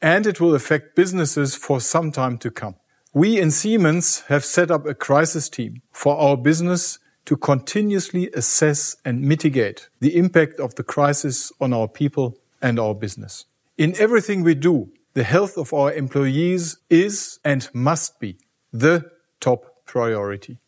and 0.00 0.26
it 0.26 0.40
will 0.40 0.54
affect 0.54 0.96
businesses 0.96 1.54
for 1.54 1.80
some 1.80 2.10
time 2.10 2.38
to 2.38 2.50
come. 2.50 2.76
We 3.12 3.38
in 3.38 3.50
Siemens 3.50 4.20
have 4.28 4.44
set 4.44 4.70
up 4.70 4.86
a 4.86 4.94
crisis 4.94 5.48
team 5.48 5.82
for 5.92 6.16
our 6.16 6.36
business 6.36 6.98
to 7.26 7.36
continuously 7.36 8.30
assess 8.34 8.96
and 9.04 9.22
mitigate 9.22 9.88
the 10.00 10.16
impact 10.16 10.58
of 10.58 10.74
the 10.74 10.82
crisis 10.82 11.52
on 11.60 11.72
our 11.72 11.88
people 11.88 12.38
and 12.60 12.78
our 12.78 12.94
business. 12.94 13.44
In 13.76 13.94
everything 13.98 14.42
we 14.42 14.54
do, 14.54 14.92
the 15.14 15.24
health 15.24 15.58
of 15.58 15.72
our 15.72 15.92
employees 15.92 16.78
is 16.88 17.38
and 17.44 17.68
must 17.74 18.18
be 18.18 18.38
the 18.72 19.10
top 19.40 19.84
priority. 19.84 20.58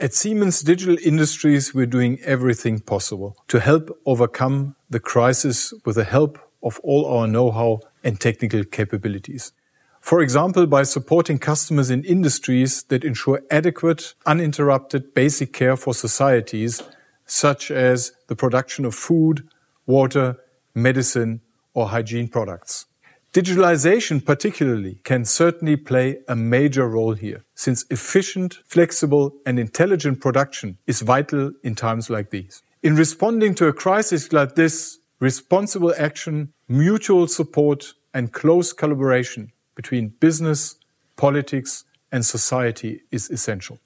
At 0.00 0.14
Siemens 0.14 0.62
Digital 0.62 0.96
Industries, 1.04 1.74
we're 1.74 1.84
doing 1.84 2.20
everything 2.22 2.80
possible 2.80 3.36
to 3.48 3.60
help 3.60 4.00
overcome 4.06 4.74
the 4.88 4.98
crisis 4.98 5.74
with 5.84 5.96
the 5.96 6.04
help 6.04 6.38
of 6.62 6.80
all 6.82 7.04
our 7.04 7.26
know-how 7.26 7.80
and 8.02 8.18
technical 8.18 8.64
capabilities. 8.64 9.52
For 10.00 10.22
example, 10.22 10.66
by 10.66 10.84
supporting 10.84 11.38
customers 11.38 11.90
in 11.90 12.02
industries 12.04 12.84
that 12.84 13.04
ensure 13.04 13.42
adequate, 13.50 14.14
uninterrupted 14.24 15.12
basic 15.12 15.52
care 15.52 15.76
for 15.76 15.92
societies, 15.92 16.82
such 17.26 17.70
as 17.70 18.12
the 18.28 18.36
production 18.36 18.86
of 18.86 18.94
food, 18.94 19.46
water, 19.84 20.38
medicine, 20.74 21.42
or 21.74 21.88
hygiene 21.88 22.28
products. 22.28 22.86
Digitalization 23.32 24.24
particularly 24.24 24.98
can 25.04 25.24
certainly 25.24 25.76
play 25.76 26.18
a 26.26 26.34
major 26.34 26.88
role 26.88 27.12
here, 27.12 27.44
since 27.54 27.84
efficient, 27.88 28.58
flexible, 28.66 29.32
and 29.46 29.56
intelligent 29.56 30.20
production 30.20 30.78
is 30.88 31.02
vital 31.02 31.52
in 31.62 31.76
times 31.76 32.10
like 32.10 32.30
these. 32.30 32.60
In 32.82 32.96
responding 32.96 33.54
to 33.54 33.68
a 33.68 33.72
crisis 33.72 34.32
like 34.32 34.56
this, 34.56 34.98
responsible 35.20 35.94
action, 35.96 36.52
mutual 36.66 37.28
support, 37.28 37.94
and 38.12 38.32
close 38.32 38.72
collaboration 38.72 39.52
between 39.76 40.08
business, 40.18 40.74
politics, 41.14 41.84
and 42.10 42.26
society 42.26 43.02
is 43.12 43.30
essential. 43.30 43.78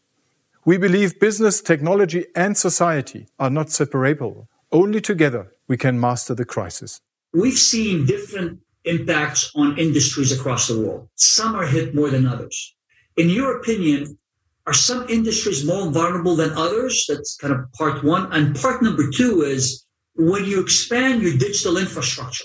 We 0.65 0.79
believe 0.79 1.21
business, 1.21 1.61
technology, 1.61 2.25
and 2.35 2.57
society 2.57 3.27
are 3.39 3.51
not 3.51 3.69
separable. 3.71 4.49
Only 4.73 5.03
together 5.03 5.53
we 5.69 5.77
can 5.77 6.01
master 6.01 6.35
the 6.35 6.47
crisis. 6.47 7.03
We've 7.35 7.59
seen 7.59 8.07
different 8.07 8.61
impacts 8.85 9.51
on 9.55 9.79
industries 9.79 10.33
across 10.33 10.69
the 10.69 10.79
world. 10.79 11.09
Some 11.17 11.55
are 11.55 11.67
hit 11.67 11.95
more 11.95 12.11
than 12.11 12.27
others. 12.27 12.75
In 13.17 13.29
your 13.29 13.59
opinion, 13.59 14.19
are 14.67 14.75
some 14.75 15.07
industries 15.09 15.65
more 15.65 15.91
vulnerable 15.91 16.37
than 16.37 16.53
others? 16.53 17.05
That's 17.09 17.37
kind 17.37 17.53
of 17.55 17.73
part 17.73 18.03
one. 18.03 18.33
And 18.33 18.57
part 18.57 18.83
number 18.83 19.11
two 19.11 19.43
is 19.43 19.85
when 20.15 20.45
you 20.45 20.61
expand 20.61 21.23
your 21.23 21.37
digital 21.37 21.77
infrastructure, 21.77 22.45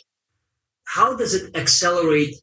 how 0.85 1.15
does 1.15 1.33
it 1.33 1.55
accelerate 1.55 2.35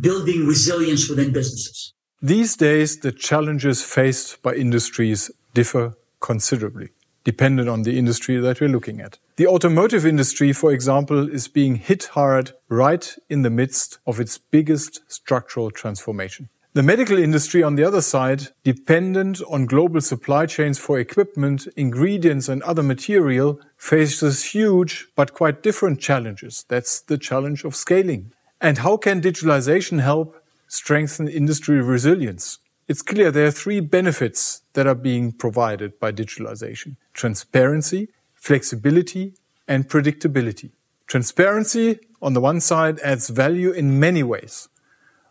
building 0.00 0.46
resilience 0.46 1.08
within 1.08 1.32
businesses? 1.32 1.94
These 2.22 2.56
days, 2.56 2.98
the 3.00 3.12
challenges 3.12 3.82
faced 3.82 4.42
by 4.42 4.54
industries 4.54 5.30
differ 5.52 5.94
considerably, 6.20 6.90
dependent 7.24 7.68
on 7.68 7.82
the 7.82 7.98
industry 7.98 8.36
that 8.36 8.60
we're 8.60 8.68
looking 8.68 9.00
at. 9.00 9.18
The 9.36 9.46
automotive 9.46 10.06
industry, 10.06 10.52
for 10.52 10.72
example, 10.72 11.28
is 11.28 11.48
being 11.48 11.76
hit 11.76 12.04
hard 12.12 12.52
right 12.68 13.16
in 13.28 13.42
the 13.42 13.50
midst 13.50 13.98
of 14.06 14.20
its 14.20 14.38
biggest 14.38 15.00
structural 15.08 15.70
transformation. 15.70 16.48
The 16.74 16.82
medical 16.82 17.18
industry, 17.18 17.62
on 17.62 17.76
the 17.76 17.84
other 17.84 18.00
side, 18.00 18.48
dependent 18.64 19.40
on 19.48 19.66
global 19.66 20.00
supply 20.00 20.46
chains 20.46 20.76
for 20.76 20.98
equipment, 20.98 21.68
ingredients, 21.76 22.48
and 22.48 22.64
other 22.64 22.82
material, 22.82 23.60
faces 23.76 24.46
huge 24.46 25.06
but 25.14 25.34
quite 25.34 25.62
different 25.62 26.00
challenges. 26.00 26.64
That's 26.68 27.00
the 27.00 27.16
challenge 27.16 27.62
of 27.64 27.76
scaling. 27.76 28.32
And 28.60 28.78
how 28.78 28.96
can 28.96 29.22
digitalization 29.22 30.00
help 30.00 30.34
strengthen 30.66 31.28
industry 31.28 31.80
resilience? 31.80 32.58
It's 32.86 33.02
clear 33.02 33.30
there 33.30 33.46
are 33.46 33.50
three 33.50 33.80
benefits 33.80 34.62
that 34.74 34.86
are 34.86 34.94
being 34.94 35.32
provided 35.32 35.98
by 35.98 36.12
digitalization. 36.12 36.96
Transparency, 37.12 38.08
flexibility, 38.34 39.34
and 39.66 39.88
predictability. 39.88 40.72
Transparency, 41.06 41.98
on 42.20 42.34
the 42.34 42.40
one 42.40 42.60
side, 42.60 42.98
adds 43.00 43.30
value 43.30 43.70
in 43.70 43.98
many 43.98 44.22
ways. 44.22 44.68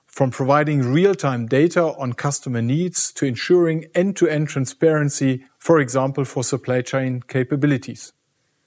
From 0.07 0.31
providing 0.31 0.93
real-time 0.93 1.47
data 1.47 1.83
on 1.97 2.13
customer 2.13 2.61
needs 2.61 3.11
to 3.13 3.25
ensuring 3.25 3.85
end-to-end 3.95 4.47
transparency, 4.47 5.45
for 5.57 5.79
example, 5.79 6.25
for 6.25 6.43
supply 6.43 6.81
chain 6.81 7.21
capabilities. 7.27 8.13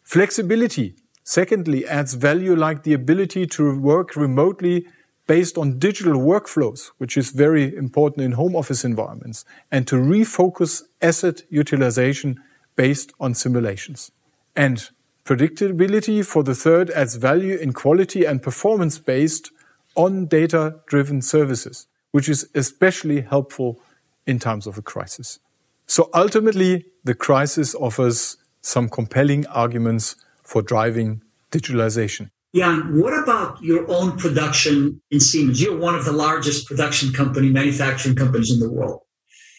Flexibility 0.02 0.96
Secondly, 1.28 1.84
adds 1.84 2.14
value 2.14 2.54
like 2.54 2.84
the 2.84 2.92
ability 2.92 3.48
to 3.48 3.76
work 3.76 4.14
remotely 4.14 4.86
based 5.26 5.58
on 5.58 5.78
digital 5.78 6.14
workflows, 6.14 6.90
which 6.98 7.16
is 7.16 7.30
very 7.30 7.74
important 7.74 8.24
in 8.24 8.32
home 8.32 8.54
office 8.54 8.84
environments, 8.84 9.44
and 9.70 9.86
to 9.86 9.96
refocus 9.96 10.82
asset 11.02 11.42
utilization 11.50 12.40
based 12.76 13.12
on 13.18 13.34
simulations. 13.34 14.12
And 14.54 14.88
predictability 15.24 16.24
for 16.24 16.42
the 16.42 16.54
third 16.54 16.90
adds 16.90 17.16
value 17.16 17.56
in 17.56 17.72
quality 17.72 18.24
and 18.24 18.42
performance 18.42 18.98
based 18.98 19.50
on 19.96 20.26
data 20.26 20.76
driven 20.86 21.20
services, 21.22 21.88
which 22.12 22.28
is 22.28 22.48
especially 22.54 23.22
helpful 23.22 23.80
in 24.26 24.38
times 24.38 24.66
of 24.66 24.78
a 24.78 24.82
crisis. 24.82 25.40
So 25.86 26.10
ultimately, 26.14 26.84
the 27.04 27.14
crisis 27.14 27.74
offers 27.74 28.36
some 28.60 28.88
compelling 28.88 29.46
arguments 29.46 30.16
for 30.42 30.62
driving 30.62 31.22
digitalization. 31.50 32.30
Jan, 32.54 32.98
what 32.98 33.12
about 33.12 33.62
your 33.62 33.90
own 33.90 34.16
production 34.16 35.02
in 35.10 35.20
Siemens? 35.20 35.60
You're 35.60 35.76
one 35.76 35.94
of 35.94 36.04
the 36.04 36.12
largest 36.12 36.66
production 36.66 37.12
company, 37.12 37.50
manufacturing 37.50 38.16
companies 38.16 38.50
in 38.50 38.60
the 38.60 38.70
world. 38.70 39.00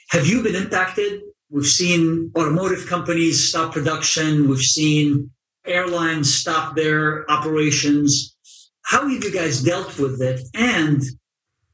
Have 0.09 0.25
you 0.25 0.41
been 0.41 0.55
impacted? 0.55 1.21
We've 1.49 1.65
seen 1.65 2.31
automotive 2.37 2.87
companies 2.87 3.49
stop 3.49 3.73
production. 3.73 4.47
We've 4.49 4.59
seen 4.59 5.31
airlines 5.65 6.33
stop 6.33 6.75
their 6.75 7.29
operations. 7.29 8.35
How 8.83 9.07
have 9.07 9.23
you 9.23 9.31
guys 9.31 9.61
dealt 9.61 9.99
with 9.99 10.21
it? 10.21 10.41
And 10.55 11.01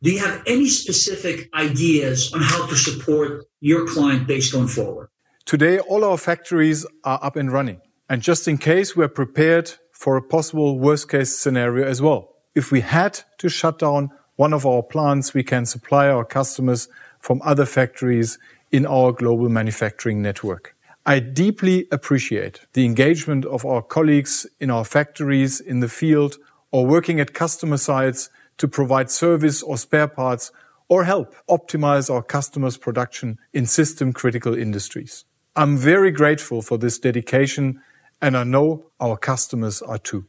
do 0.01 0.12
you 0.12 0.20
have 0.20 0.43
any 0.46 0.67
specific 0.67 1.50
ideas 1.53 2.34
on 2.34 2.41
how 2.41 2.65
to 2.67 2.75
support 2.75 3.46
your 3.62 3.88
client 3.88 4.27
base 4.27 4.51
going 4.51 4.67
forward? 4.67 5.10
Today, 5.46 5.79
all 5.79 6.03
our 6.03 6.17
factories 6.17 6.86
are 7.03 7.20
up 7.24 7.36
and 7.36 7.51
running. 7.51 7.79
And 8.10 8.22
just 8.22 8.48
in 8.48 8.58
case, 8.58 8.96
we're 8.96 9.08
prepared 9.08 9.74
for 10.03 10.17
a 10.17 10.22
possible 10.22 10.77
worst 10.79 11.07
case 11.07 11.33
scenario 11.33 11.88
as 11.88 12.01
well. 12.01 12.27
If 12.55 12.74
we 12.74 12.81
had 12.81 13.22
to 13.38 13.48
shut 13.48 13.79
down 13.79 14.12
one 14.36 14.51
of 14.51 14.65
our 14.65 14.83
plants, 14.83 15.33
we 15.33 15.43
can 15.43 15.65
supply 15.65 16.10
our 16.10 16.25
customers 16.25 16.89
from 17.19 17.41
other 17.41 17.65
factories 17.65 18.38
in 18.69 18.86
our 18.86 19.13
global 19.13 19.48
manufacturing 19.48 20.22
network. 20.22 20.75
I 21.05 21.19
deeply 21.19 21.88
appreciate 21.89 22.65
the 22.74 22.83
engagement 22.83 23.45
of 23.45 23.65
our 23.65 23.81
colleagues 23.81 24.45
in 24.60 24.69
our 24.69 24.83
factories, 24.83 25.62
in 25.62 25.79
the 25.79 25.88
field, 25.88 26.36
or 26.69 26.86
working 26.86 27.22
at 27.22 27.33
customer 27.33 27.77
sites 27.77 28.29
to 28.57 28.67
provide 28.67 29.10
service 29.10 29.63
or 29.63 29.77
spare 29.77 30.10
parts 30.10 30.51
or 30.89 31.05
help 31.05 31.33
optimize 31.50 32.13
our 32.13 32.24
customers' 32.24 32.75
production 32.75 33.38
in 33.53 33.65
system 33.65 34.12
critical 34.12 34.53
industries. 34.53 35.24
I'm 35.55 35.77
very 35.77 36.12
grateful 36.12 36.62
for 36.62 36.77
this 36.77 37.00
dedication 37.00 37.79
and 38.24 38.38
I 38.38 38.46
know 38.46 38.86
our 39.01 39.18
customers 39.18 39.82
are 39.82 39.98
too. 39.98 40.25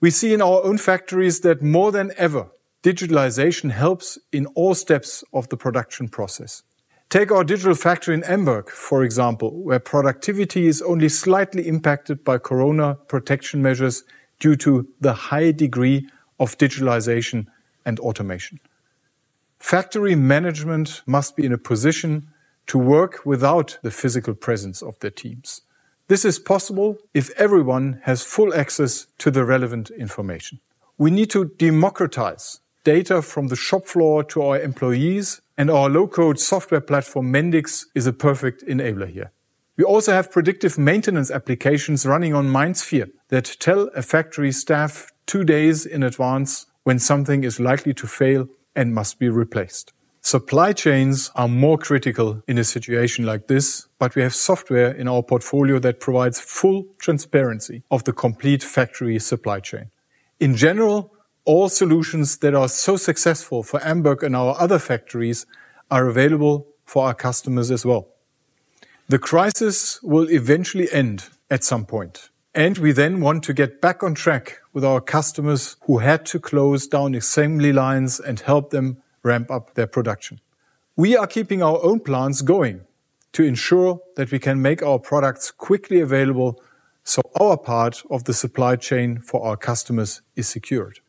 We 0.00 0.10
see 0.10 0.34
in 0.34 0.42
our 0.42 0.62
own 0.62 0.76
factories 0.76 1.40
that 1.40 1.62
more 1.62 1.90
than 1.90 2.12
ever, 2.18 2.48
digitalization 2.82 3.70
helps 3.70 4.18
in 4.32 4.44
all 4.54 4.74
steps 4.74 5.24
of 5.32 5.48
the 5.48 5.56
production 5.56 6.08
process. 6.08 6.62
Take 7.08 7.32
our 7.32 7.42
digital 7.42 7.74
factory 7.74 8.14
in 8.14 8.22
Amberg, 8.22 8.68
for 8.68 9.02
example, 9.02 9.62
where 9.62 9.78
productivity 9.78 10.66
is 10.66 10.82
only 10.82 11.08
slightly 11.08 11.66
impacted 11.66 12.22
by 12.22 12.36
corona 12.36 12.96
protection 13.08 13.62
measures 13.62 14.04
due 14.38 14.56
to 14.56 14.86
the 15.00 15.14
high 15.14 15.50
degree 15.50 16.06
of 16.38 16.58
digitalization 16.58 17.46
and 17.86 17.98
automation. 18.00 18.60
Factory 19.58 20.14
management 20.14 21.02
must 21.06 21.34
be 21.34 21.46
in 21.46 21.52
a 21.54 21.58
position 21.58 22.28
to 22.66 22.76
work 22.76 23.24
without 23.24 23.78
the 23.82 23.90
physical 23.90 24.34
presence 24.34 24.82
of 24.82 24.98
their 24.98 25.10
teams. 25.10 25.62
This 26.08 26.24
is 26.24 26.38
possible 26.38 26.98
if 27.14 27.30
everyone 27.36 28.00
has 28.04 28.24
full 28.24 28.54
access 28.54 29.06
to 29.18 29.30
the 29.30 29.44
relevant 29.44 29.90
information. 29.90 30.60
We 30.96 31.10
need 31.10 31.30
to 31.30 31.44
democratize 31.44 32.60
data 32.82 33.22
from 33.22 33.48
the 33.48 33.56
shop 33.56 33.86
floor 33.86 34.24
to 34.24 34.42
our 34.42 34.58
employees 34.58 35.40
And 35.58 35.72
our 35.72 35.90
low 35.90 36.06
code 36.06 36.38
software 36.38 36.80
platform 36.80 37.32
Mendix 37.32 37.86
is 37.92 38.06
a 38.06 38.12
perfect 38.12 38.64
enabler 38.68 39.08
here. 39.08 39.32
We 39.76 39.82
also 39.82 40.12
have 40.12 40.30
predictive 40.30 40.78
maintenance 40.78 41.32
applications 41.32 42.06
running 42.06 42.32
on 42.32 42.46
MindSphere 42.46 43.10
that 43.30 43.56
tell 43.58 43.90
a 43.96 44.02
factory 44.02 44.52
staff 44.52 45.10
two 45.26 45.42
days 45.42 45.84
in 45.84 46.04
advance 46.04 46.66
when 46.84 47.00
something 47.00 47.42
is 47.42 47.58
likely 47.58 47.92
to 47.94 48.06
fail 48.06 48.46
and 48.76 48.94
must 48.94 49.18
be 49.18 49.28
replaced. 49.28 49.92
Supply 50.20 50.72
chains 50.72 51.30
are 51.36 51.48
more 51.48 51.78
critical 51.78 52.42
in 52.46 52.58
a 52.58 52.64
situation 52.64 53.24
like 53.24 53.46
this, 53.46 53.86
but 53.98 54.14
we 54.14 54.22
have 54.22 54.34
software 54.34 54.90
in 54.90 55.08
our 55.08 55.22
portfolio 55.22 55.78
that 55.78 56.00
provides 56.00 56.40
full 56.40 56.86
transparency 56.98 57.82
of 57.90 58.04
the 58.04 58.12
complete 58.12 58.62
factory 58.62 59.18
supply 59.18 59.60
chain. 59.60 59.90
In 60.40 60.56
general, 60.56 61.12
all 61.44 61.68
solutions 61.68 62.38
that 62.38 62.54
are 62.54 62.68
so 62.68 62.96
successful 62.96 63.62
for 63.62 63.80
Amberg 63.80 64.22
and 64.22 64.36
our 64.36 64.54
other 64.60 64.78
factories 64.78 65.46
are 65.90 66.06
available 66.06 66.66
for 66.84 67.06
our 67.06 67.14
customers 67.14 67.70
as 67.70 67.86
well. 67.86 68.08
The 69.08 69.18
crisis 69.18 70.02
will 70.02 70.30
eventually 70.30 70.92
end 70.92 71.28
at 71.50 71.64
some 71.64 71.86
point, 71.86 72.28
and 72.54 72.76
we 72.76 72.92
then 72.92 73.20
want 73.20 73.44
to 73.44 73.54
get 73.54 73.80
back 73.80 74.02
on 74.02 74.14
track 74.14 74.58
with 74.74 74.84
our 74.84 75.00
customers 75.00 75.76
who 75.82 75.98
had 75.98 76.26
to 76.26 76.38
close 76.38 76.86
down 76.86 77.14
assembly 77.14 77.72
lines 77.72 78.20
and 78.20 78.40
help 78.40 78.70
them 78.70 78.98
ramp 79.28 79.50
up 79.50 79.74
their 79.74 79.86
production. 79.86 80.40
We 80.96 81.16
are 81.16 81.26
keeping 81.26 81.62
our 81.62 81.78
own 81.88 82.00
plants 82.00 82.42
going 82.42 82.80
to 83.32 83.44
ensure 83.44 84.00
that 84.16 84.32
we 84.32 84.38
can 84.38 84.60
make 84.60 84.82
our 84.82 84.98
products 84.98 85.50
quickly 85.50 86.00
available 86.00 86.60
so 87.04 87.22
our 87.40 87.56
part 87.56 88.02
of 88.10 88.24
the 88.24 88.34
supply 88.34 88.76
chain 88.76 89.20
for 89.20 89.44
our 89.46 89.56
customers 89.56 90.22
is 90.34 90.48
secured. 90.48 91.00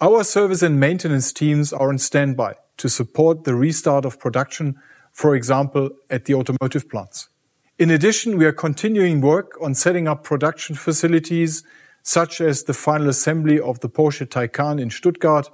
Our 0.00 0.24
service 0.24 0.62
and 0.62 0.80
maintenance 0.80 1.32
teams 1.32 1.72
are 1.72 1.88
on 1.88 1.98
standby 1.98 2.54
to 2.78 2.88
support 2.88 3.44
the 3.44 3.54
restart 3.54 4.04
of 4.04 4.18
production, 4.18 4.74
for 5.12 5.36
example, 5.36 5.90
at 6.10 6.24
the 6.24 6.34
automotive 6.34 6.88
plants. 6.88 7.28
In 7.78 7.90
addition, 7.90 8.38
we 8.38 8.46
are 8.46 8.52
continuing 8.66 9.20
work 9.20 9.52
on 9.60 9.74
setting 9.74 10.08
up 10.08 10.24
production 10.24 10.74
facilities 10.74 11.62
such 12.02 12.40
as 12.40 12.64
the 12.64 12.74
final 12.74 13.08
assembly 13.08 13.58
of 13.58 13.80
the 13.80 13.88
Porsche 13.88 14.26
Taycan 14.26 14.80
in 14.80 14.90
Stuttgart 14.90 15.48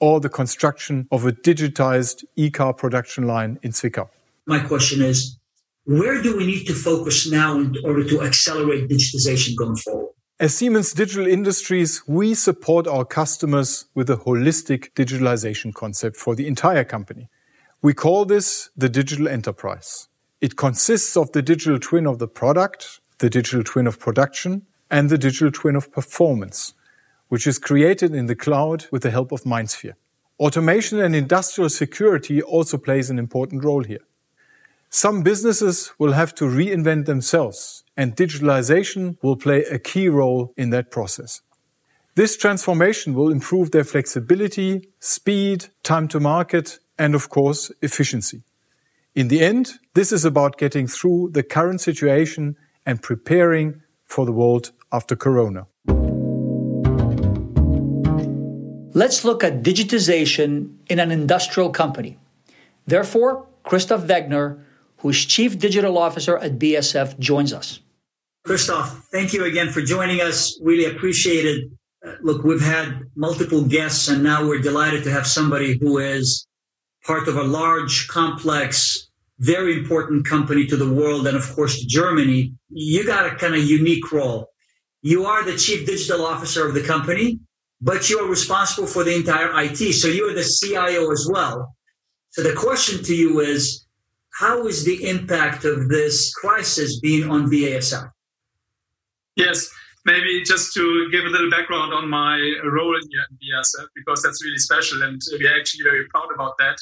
or 0.00 0.20
the 0.20 0.28
construction 0.28 1.06
of 1.10 1.24
a 1.24 1.32
digitized 1.32 2.24
e-car 2.36 2.72
production 2.72 3.26
line 3.26 3.58
in 3.62 3.72
Zwickau. 3.72 4.08
My 4.46 4.60
question 4.60 5.02
is, 5.02 5.38
where 5.84 6.22
do 6.22 6.36
we 6.36 6.46
need 6.46 6.64
to 6.66 6.74
focus 6.74 7.30
now 7.30 7.58
in 7.58 7.74
order 7.84 8.04
to 8.04 8.22
accelerate 8.22 8.88
digitization 8.88 9.56
going 9.56 9.76
forward? 9.76 10.10
As 10.40 10.54
Siemens 10.54 10.92
Digital 10.92 11.26
Industries, 11.26 12.02
we 12.08 12.34
support 12.34 12.88
our 12.88 13.04
customers 13.04 13.86
with 13.94 14.10
a 14.10 14.16
holistic 14.16 14.92
digitalization 14.94 15.72
concept 15.72 16.16
for 16.16 16.34
the 16.34 16.46
entire 16.46 16.84
company. 16.84 17.28
We 17.82 17.94
call 17.94 18.24
this 18.24 18.70
the 18.76 18.88
digital 18.88 19.28
enterprise. 19.28 20.08
It 20.40 20.56
consists 20.56 21.16
of 21.16 21.32
the 21.32 21.42
digital 21.42 21.78
twin 21.78 22.06
of 22.06 22.18
the 22.18 22.26
product, 22.26 23.00
the 23.18 23.30
digital 23.30 23.62
twin 23.62 23.86
of 23.86 24.00
production, 24.00 24.66
and 24.90 25.08
the 25.08 25.18
digital 25.18 25.50
twin 25.50 25.76
of 25.76 25.92
performance 25.92 26.74
which 27.28 27.46
is 27.46 27.58
created 27.58 28.14
in 28.14 28.26
the 28.26 28.36
cloud 28.36 28.86
with 28.90 29.02
the 29.02 29.10
help 29.10 29.32
of 29.32 29.42
MindSphere. 29.44 29.94
Automation 30.38 31.00
and 31.00 31.14
industrial 31.14 31.70
security 31.70 32.42
also 32.42 32.76
plays 32.76 33.10
an 33.10 33.18
important 33.18 33.64
role 33.64 33.84
here. 33.84 34.04
Some 34.90 35.22
businesses 35.22 35.92
will 35.98 36.12
have 36.12 36.34
to 36.36 36.44
reinvent 36.44 37.06
themselves 37.06 37.84
and 37.96 38.16
digitalization 38.16 39.16
will 39.22 39.36
play 39.36 39.64
a 39.64 39.78
key 39.78 40.08
role 40.08 40.52
in 40.56 40.70
that 40.70 40.90
process. 40.90 41.40
This 42.14 42.36
transformation 42.36 43.14
will 43.14 43.32
improve 43.32 43.72
their 43.72 43.82
flexibility, 43.82 44.88
speed, 45.00 45.66
time 45.82 46.06
to 46.08 46.20
market, 46.20 46.78
and 46.96 47.14
of 47.14 47.28
course, 47.28 47.72
efficiency. 47.82 48.42
In 49.16 49.28
the 49.28 49.40
end, 49.40 49.74
this 49.94 50.12
is 50.12 50.24
about 50.24 50.58
getting 50.58 50.86
through 50.86 51.30
the 51.32 51.42
current 51.42 51.80
situation 51.80 52.56
and 52.86 53.02
preparing 53.02 53.82
for 54.04 54.24
the 54.24 54.32
world 54.32 54.70
after 54.92 55.16
Corona. 55.16 55.66
Let's 58.96 59.24
look 59.24 59.42
at 59.42 59.64
digitization 59.64 60.76
in 60.88 61.00
an 61.00 61.10
industrial 61.10 61.70
company. 61.70 62.16
Therefore, 62.86 63.44
Christoph 63.64 64.02
Wegner, 64.02 64.62
who 64.98 65.08
is 65.08 65.24
Chief 65.24 65.58
Digital 65.58 65.98
Officer 65.98 66.38
at 66.38 66.60
BASF, 66.60 67.18
joins 67.18 67.52
us. 67.52 67.80
Christoph, 68.44 69.08
thank 69.10 69.32
you 69.32 69.46
again 69.46 69.70
for 69.70 69.82
joining 69.82 70.20
us. 70.20 70.56
Really 70.62 70.84
appreciate 70.84 71.44
it. 71.44 71.70
Uh, 72.06 72.12
look, 72.22 72.44
we've 72.44 72.60
had 72.60 73.00
multiple 73.16 73.64
guests, 73.64 74.06
and 74.06 74.22
now 74.22 74.46
we're 74.46 74.60
delighted 74.60 75.02
to 75.04 75.10
have 75.10 75.26
somebody 75.26 75.76
who 75.76 75.98
is 75.98 76.46
part 77.04 77.26
of 77.26 77.36
a 77.36 77.42
large, 77.42 78.06
complex, 78.06 79.08
very 79.40 79.76
important 79.76 80.24
company 80.24 80.66
to 80.66 80.76
the 80.76 80.88
world 80.88 81.26
and, 81.26 81.36
of 81.36 81.52
course, 81.56 81.80
to 81.80 81.86
Germany. 81.86 82.54
You 82.70 83.04
got 83.04 83.26
a 83.26 83.34
kind 83.34 83.56
of 83.56 83.64
unique 83.64 84.12
role. 84.12 84.50
You 85.02 85.26
are 85.26 85.42
the 85.42 85.56
chief 85.56 85.84
digital 85.84 86.24
officer 86.24 86.68
of 86.68 86.74
the 86.74 86.82
company, 86.82 87.40
but 87.84 88.08
you 88.08 88.18
are 88.18 88.28
responsible 88.28 88.88
for 88.88 89.04
the 89.04 89.14
entire 89.14 89.50
IT. 89.62 89.92
So 89.92 90.08
you 90.08 90.28
are 90.28 90.34
the 90.34 90.42
CIO 90.42 91.12
as 91.12 91.28
well. 91.30 91.76
So 92.30 92.42
the 92.42 92.54
question 92.54 93.04
to 93.04 93.14
you 93.14 93.40
is, 93.40 93.86
how 94.40 94.66
is 94.66 94.84
the 94.84 95.06
impact 95.08 95.64
of 95.64 95.88
this 95.88 96.34
crisis 96.34 96.98
being 96.98 97.30
on 97.30 97.50
BASF? 97.50 98.10
Yes, 99.36 99.68
maybe 100.06 100.42
just 100.44 100.72
to 100.74 101.08
give 101.12 101.24
a 101.24 101.28
little 101.28 101.50
background 101.50 101.92
on 101.92 102.08
my 102.08 102.36
role 102.64 102.96
at 102.96 103.04
BASF, 103.04 103.86
because 103.94 104.22
that's 104.22 104.42
really 104.42 104.58
special 104.58 105.02
and 105.02 105.20
we're 105.32 105.56
actually 105.56 105.84
very 105.84 106.08
proud 106.08 106.28
about 106.34 106.54
that. 106.58 106.76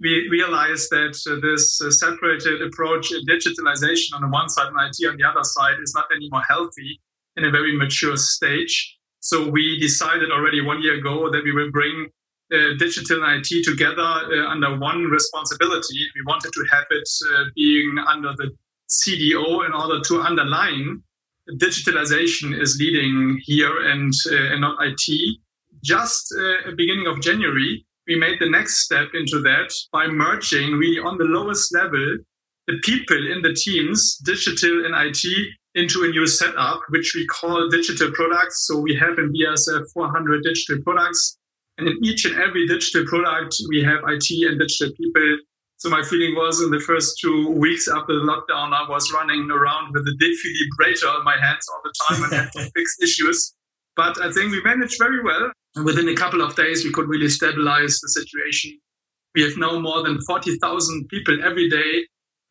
We 0.00 0.28
realized 0.30 0.90
that 0.90 1.14
this 1.42 1.82
separated 1.98 2.62
approach 2.62 3.12
in 3.12 3.26
digitalization 3.26 4.14
on 4.14 4.22
the 4.22 4.28
one 4.28 4.48
side 4.48 4.68
and 4.68 4.76
IT 4.78 5.08
on 5.10 5.16
the 5.16 5.24
other 5.24 5.42
side 5.42 5.76
is 5.82 5.92
not 5.94 6.06
anymore 6.14 6.42
healthy 6.48 7.00
in 7.36 7.44
a 7.44 7.50
very 7.50 7.76
mature 7.76 8.16
stage. 8.16 8.95
So 9.26 9.48
we 9.50 9.76
decided 9.80 10.30
already 10.30 10.60
one 10.60 10.80
year 10.80 10.98
ago 11.00 11.28
that 11.32 11.42
we 11.42 11.50
will 11.50 11.72
bring 11.72 12.06
uh, 12.54 12.78
digital 12.78 13.24
and 13.24 13.44
IT 13.44 13.64
together 13.64 14.02
uh, 14.02 14.46
under 14.48 14.78
one 14.78 15.02
responsibility. 15.06 15.98
We 16.14 16.22
wanted 16.28 16.52
to 16.52 16.64
have 16.70 16.84
it 16.90 17.08
uh, 17.32 17.44
being 17.56 17.96
under 18.06 18.32
the 18.36 18.52
CDO 18.88 19.66
in 19.66 19.72
order 19.72 20.00
to 20.00 20.20
underline 20.20 21.02
digitalization 21.54 22.56
is 22.56 22.76
leading 22.78 23.40
here 23.42 23.90
and, 23.90 24.12
uh, 24.30 24.52
and 24.52 24.60
not 24.60 24.78
IT. 24.80 25.38
Just 25.82 26.32
uh, 26.38 26.70
beginning 26.76 27.08
of 27.08 27.20
January, 27.20 27.84
we 28.06 28.14
made 28.14 28.38
the 28.38 28.48
next 28.48 28.84
step 28.84 29.08
into 29.12 29.40
that 29.40 29.74
by 29.92 30.06
merging 30.06 30.74
really 30.74 31.00
on 31.00 31.18
the 31.18 31.24
lowest 31.24 31.74
level 31.74 32.18
the 32.68 32.78
people 32.82 33.16
in 33.16 33.42
the 33.42 33.54
teams, 33.54 34.18
digital 34.24 34.84
and 34.84 34.94
IT, 34.94 35.24
into 35.76 36.04
a 36.04 36.08
new 36.08 36.26
setup, 36.26 36.80
which 36.88 37.12
we 37.14 37.26
call 37.26 37.68
digital 37.68 38.10
products. 38.12 38.66
So 38.66 38.78
we 38.78 38.96
have 38.96 39.18
in 39.18 39.32
BASF 39.32 39.84
400 39.92 40.42
digital 40.42 40.82
products. 40.82 41.38
And 41.78 41.86
in 41.86 41.98
each 42.02 42.24
and 42.24 42.34
every 42.40 42.66
digital 42.66 43.04
product, 43.04 43.54
we 43.68 43.82
have 43.82 44.00
IT 44.08 44.26
and 44.48 44.58
digital 44.58 44.94
people. 44.96 45.38
So 45.76 45.90
my 45.90 46.02
feeling 46.02 46.34
was 46.34 46.62
in 46.62 46.70
the 46.70 46.80
first 46.80 47.18
two 47.20 47.50
weeks 47.50 47.86
after 47.86 48.14
the 48.14 48.24
lockdown, 48.24 48.72
I 48.72 48.88
was 48.88 49.12
running 49.12 49.50
around 49.50 49.92
with 49.92 50.06
a 50.08 50.16
defibrillator 50.16 51.18
in 51.18 51.24
my 51.24 51.36
hands 51.36 51.66
all 51.70 51.80
the 51.84 51.92
time 52.08 52.24
and 52.24 52.32
had 52.32 52.52
to 52.52 52.70
fix 52.74 52.96
issues. 53.02 53.52
But 53.94 54.18
I 54.22 54.32
think 54.32 54.52
we 54.52 54.62
managed 54.62 54.96
very 54.98 55.22
well. 55.22 55.52
And 55.74 55.84
within 55.84 56.08
a 56.08 56.14
couple 56.14 56.40
of 56.40 56.56
days, 56.56 56.84
we 56.84 56.92
could 56.92 57.08
really 57.08 57.28
stabilize 57.28 57.98
the 58.00 58.08
situation. 58.08 58.78
We 59.34 59.42
have 59.42 59.58
now 59.58 59.78
more 59.78 60.02
than 60.02 60.18
40,000 60.22 61.08
people 61.08 61.44
every 61.44 61.68
day 61.68 62.06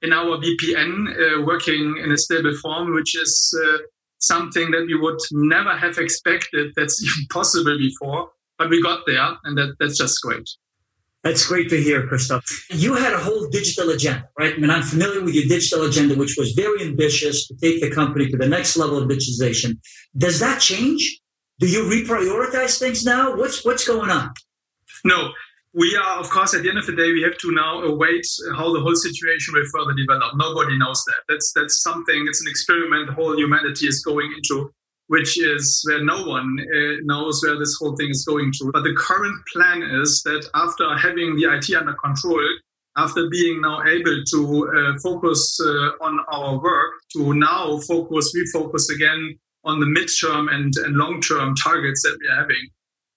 in 0.06 0.14
our 0.14 0.38
VPN 0.38 0.92
uh, 1.10 1.42
working 1.46 1.98
in 2.04 2.12
a 2.12 2.18
stable 2.18 2.56
form, 2.62 2.94
which 2.94 3.16
is 3.16 3.34
uh, 3.64 3.78
something 4.20 4.72
that 4.72 4.86
we 4.88 4.96
would 4.96 5.20
never 5.32 5.76
have 5.76 5.98
expected 5.98 6.72
that's 6.76 7.02
even 7.08 7.28
possible 7.32 7.78
before. 7.78 8.30
But 8.58 8.70
we 8.70 8.82
got 8.82 9.02
there, 9.06 9.30
and 9.44 9.58
that, 9.58 9.76
that's 9.80 9.98
just 9.98 10.22
great. 10.22 10.48
That's 11.24 11.46
great 11.48 11.70
to 11.70 11.82
hear, 11.82 12.06
Christoph. 12.06 12.46
You 12.70 12.94
had 12.94 13.12
a 13.12 13.18
whole 13.18 13.50
digital 13.50 13.90
agenda, 13.90 14.30
right? 14.38 14.54
I 14.54 14.58
mean, 14.58 14.70
I'm 14.70 14.84
familiar 14.84 15.22
with 15.24 15.34
your 15.34 15.48
digital 15.48 15.86
agenda, 15.86 16.14
which 16.16 16.36
was 16.38 16.52
very 16.52 16.84
ambitious 16.84 17.48
to 17.48 17.56
take 17.56 17.82
the 17.82 17.90
company 17.90 18.30
to 18.30 18.38
the 18.38 18.48
next 18.48 18.78
level 18.78 19.00
of 19.00 19.10
digitization. 19.10 19.80
Does 20.16 20.40
that 20.40 20.62
change? 20.62 21.20
Do 21.60 21.68
you 21.68 21.84
reprioritize 21.84 22.78
things 22.78 23.04
now? 23.04 23.36
What's 23.36 23.66
what's 23.66 23.88
going 23.88 24.12
on? 24.12 24.34
No, 25.04 25.32
we 25.76 25.96
are, 25.98 26.20
of 26.20 26.30
course, 26.30 26.54
at 26.56 26.64
the 26.64 26.70
end 26.70 26.78
of 26.78 26.86
the 26.86 26.96
day, 26.96 27.12
we 27.12 27.22
have 27.22 27.38
to 27.38 27.52
now 27.52 27.82
await 27.82 28.26
how 28.56 28.74
the 28.74 28.80
whole 28.80 28.96
situation 28.96 29.54
will 29.54 29.68
further 29.74 29.94
develop. 29.94 30.32
Nobody 30.36 30.78
knows 30.78 31.04
that. 31.08 31.22
That's 31.28 31.52
that's 31.54 31.84
something. 31.84 32.26
It's 32.30 32.42
an 32.42 32.48
experiment. 32.50 33.08
The 33.08 33.14
whole 33.14 33.38
humanity 33.38 33.88
is 33.88 34.02
going 34.02 34.32
into, 34.38 34.72
which 35.08 35.38
is 35.38 35.84
where 35.86 36.02
no 36.02 36.26
one 36.26 36.58
uh, 36.62 36.96
knows 37.04 37.44
where 37.44 37.60
this 37.60 37.76
whole 37.78 37.96
thing 37.98 38.10
is 38.10 38.24
going 38.24 38.54
to. 38.60 38.72
But 38.72 38.84
the 38.84 38.96
current 38.96 39.36
plan 39.52 39.84
is 39.84 40.24
that 40.24 40.48
after 40.56 40.96
having 40.98 41.36
the 41.36 41.54
IT 41.54 41.76
under 41.76 41.96
control, 42.02 42.48
after 42.96 43.28
being 43.30 43.60
now 43.60 43.84
able 43.84 44.24
to 44.32 44.72
uh, 44.72 45.00
focus 45.04 45.60
uh, 45.62 45.92
on 46.00 46.20
our 46.32 46.58
work, 46.58 46.94
to 47.18 47.34
now 47.34 47.80
focus, 47.80 48.32
refocus 48.34 48.86
again 48.96 49.38
on 49.66 49.82
the 49.82 49.88
midterm 49.88 50.54
and, 50.54 50.74
and 50.86 50.96
long 50.96 51.20
term 51.20 51.54
targets 51.62 52.02
that 52.04 52.18
we 52.22 52.28
are 52.30 52.40
having 52.40 52.70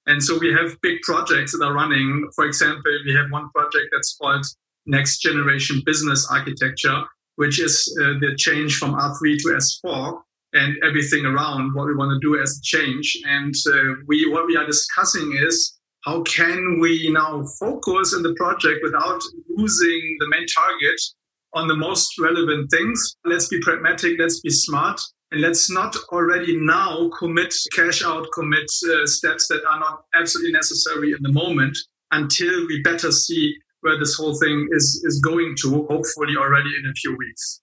and 0.09 0.23
so 0.23 0.39
we 0.39 0.51
have 0.53 0.81
big 0.81 1.03
projects 1.03 1.53
that 1.53 1.65
are 1.65 1.75
running. 1.75 2.29
For 2.35 2.47
example, 2.47 2.93
we 3.05 3.15
have 3.15 3.31
one 3.31 3.51
project 3.51 3.89
that's 3.93 4.17
called 4.21 4.45
next 4.87 5.19
generation 5.19 5.83
business 5.85 6.27
architecture, 6.31 7.03
which 7.37 7.61
is 7.61 7.95
uh, 8.01 8.15
the 8.21 8.35
change 8.39 8.77
from 8.77 8.95
R3 8.95 9.21
to 9.21 9.49
S4 9.85 10.19
and 10.55 10.77
everything 10.83 11.27
around 11.27 11.75
what 11.75 11.89
we 11.89 11.95
want 11.95 12.11
to 12.11 12.27
do 12.27 12.41
as 12.41 12.59
a 12.59 12.63
change. 12.63 13.19
And 13.27 13.55
uh, 13.71 14.01
we 14.07 14.27
what 14.31 14.47
we 14.47 14.57
are 14.57 14.65
discussing 14.65 15.37
is 15.47 15.79
how 16.05 16.23
can 16.23 16.79
we 16.81 17.11
now 17.13 17.45
focus 17.61 18.15
in 18.15 18.23
the 18.23 18.35
project 18.35 18.81
without 18.83 19.21
losing 19.51 20.17
the 20.21 20.29
main 20.29 20.47
target 20.47 21.01
on 21.53 21.69
the 21.69 21.77
most 21.77 22.19
relevant 22.19 22.71
things. 22.71 23.17
Let's 23.27 23.49
be 23.49 23.61
pragmatic, 23.61 24.19
let's 24.19 24.41
be 24.41 24.51
smart, 24.51 25.01
let's 25.33 25.71
not 25.71 25.95
already 26.11 26.57
now 26.57 27.11
commit 27.19 27.55
cash 27.73 28.05
out, 28.05 28.27
commit 28.33 28.71
uh, 28.91 29.07
steps 29.07 29.49
that 29.49 29.61
are 29.71 29.79
not 29.79 30.05
absolutely 30.15 30.53
necessary 30.53 31.13
in 31.13 31.19
the 31.23 31.33
moment 31.33 31.77
until 32.13 32.67
we 32.67 32.83
better 32.83 33.13
see 33.13 33.55
where 33.81 33.99
this 33.99 34.15
whole 34.15 34.35
thing 34.39 34.69
is, 34.73 35.03
is 35.05 35.21
going 35.21 35.55
to, 35.63 35.87
hopefully 35.89 36.35
already 36.37 36.71
in 36.83 36.91
a 36.91 36.95
few 36.95 37.17
weeks. 37.17 37.61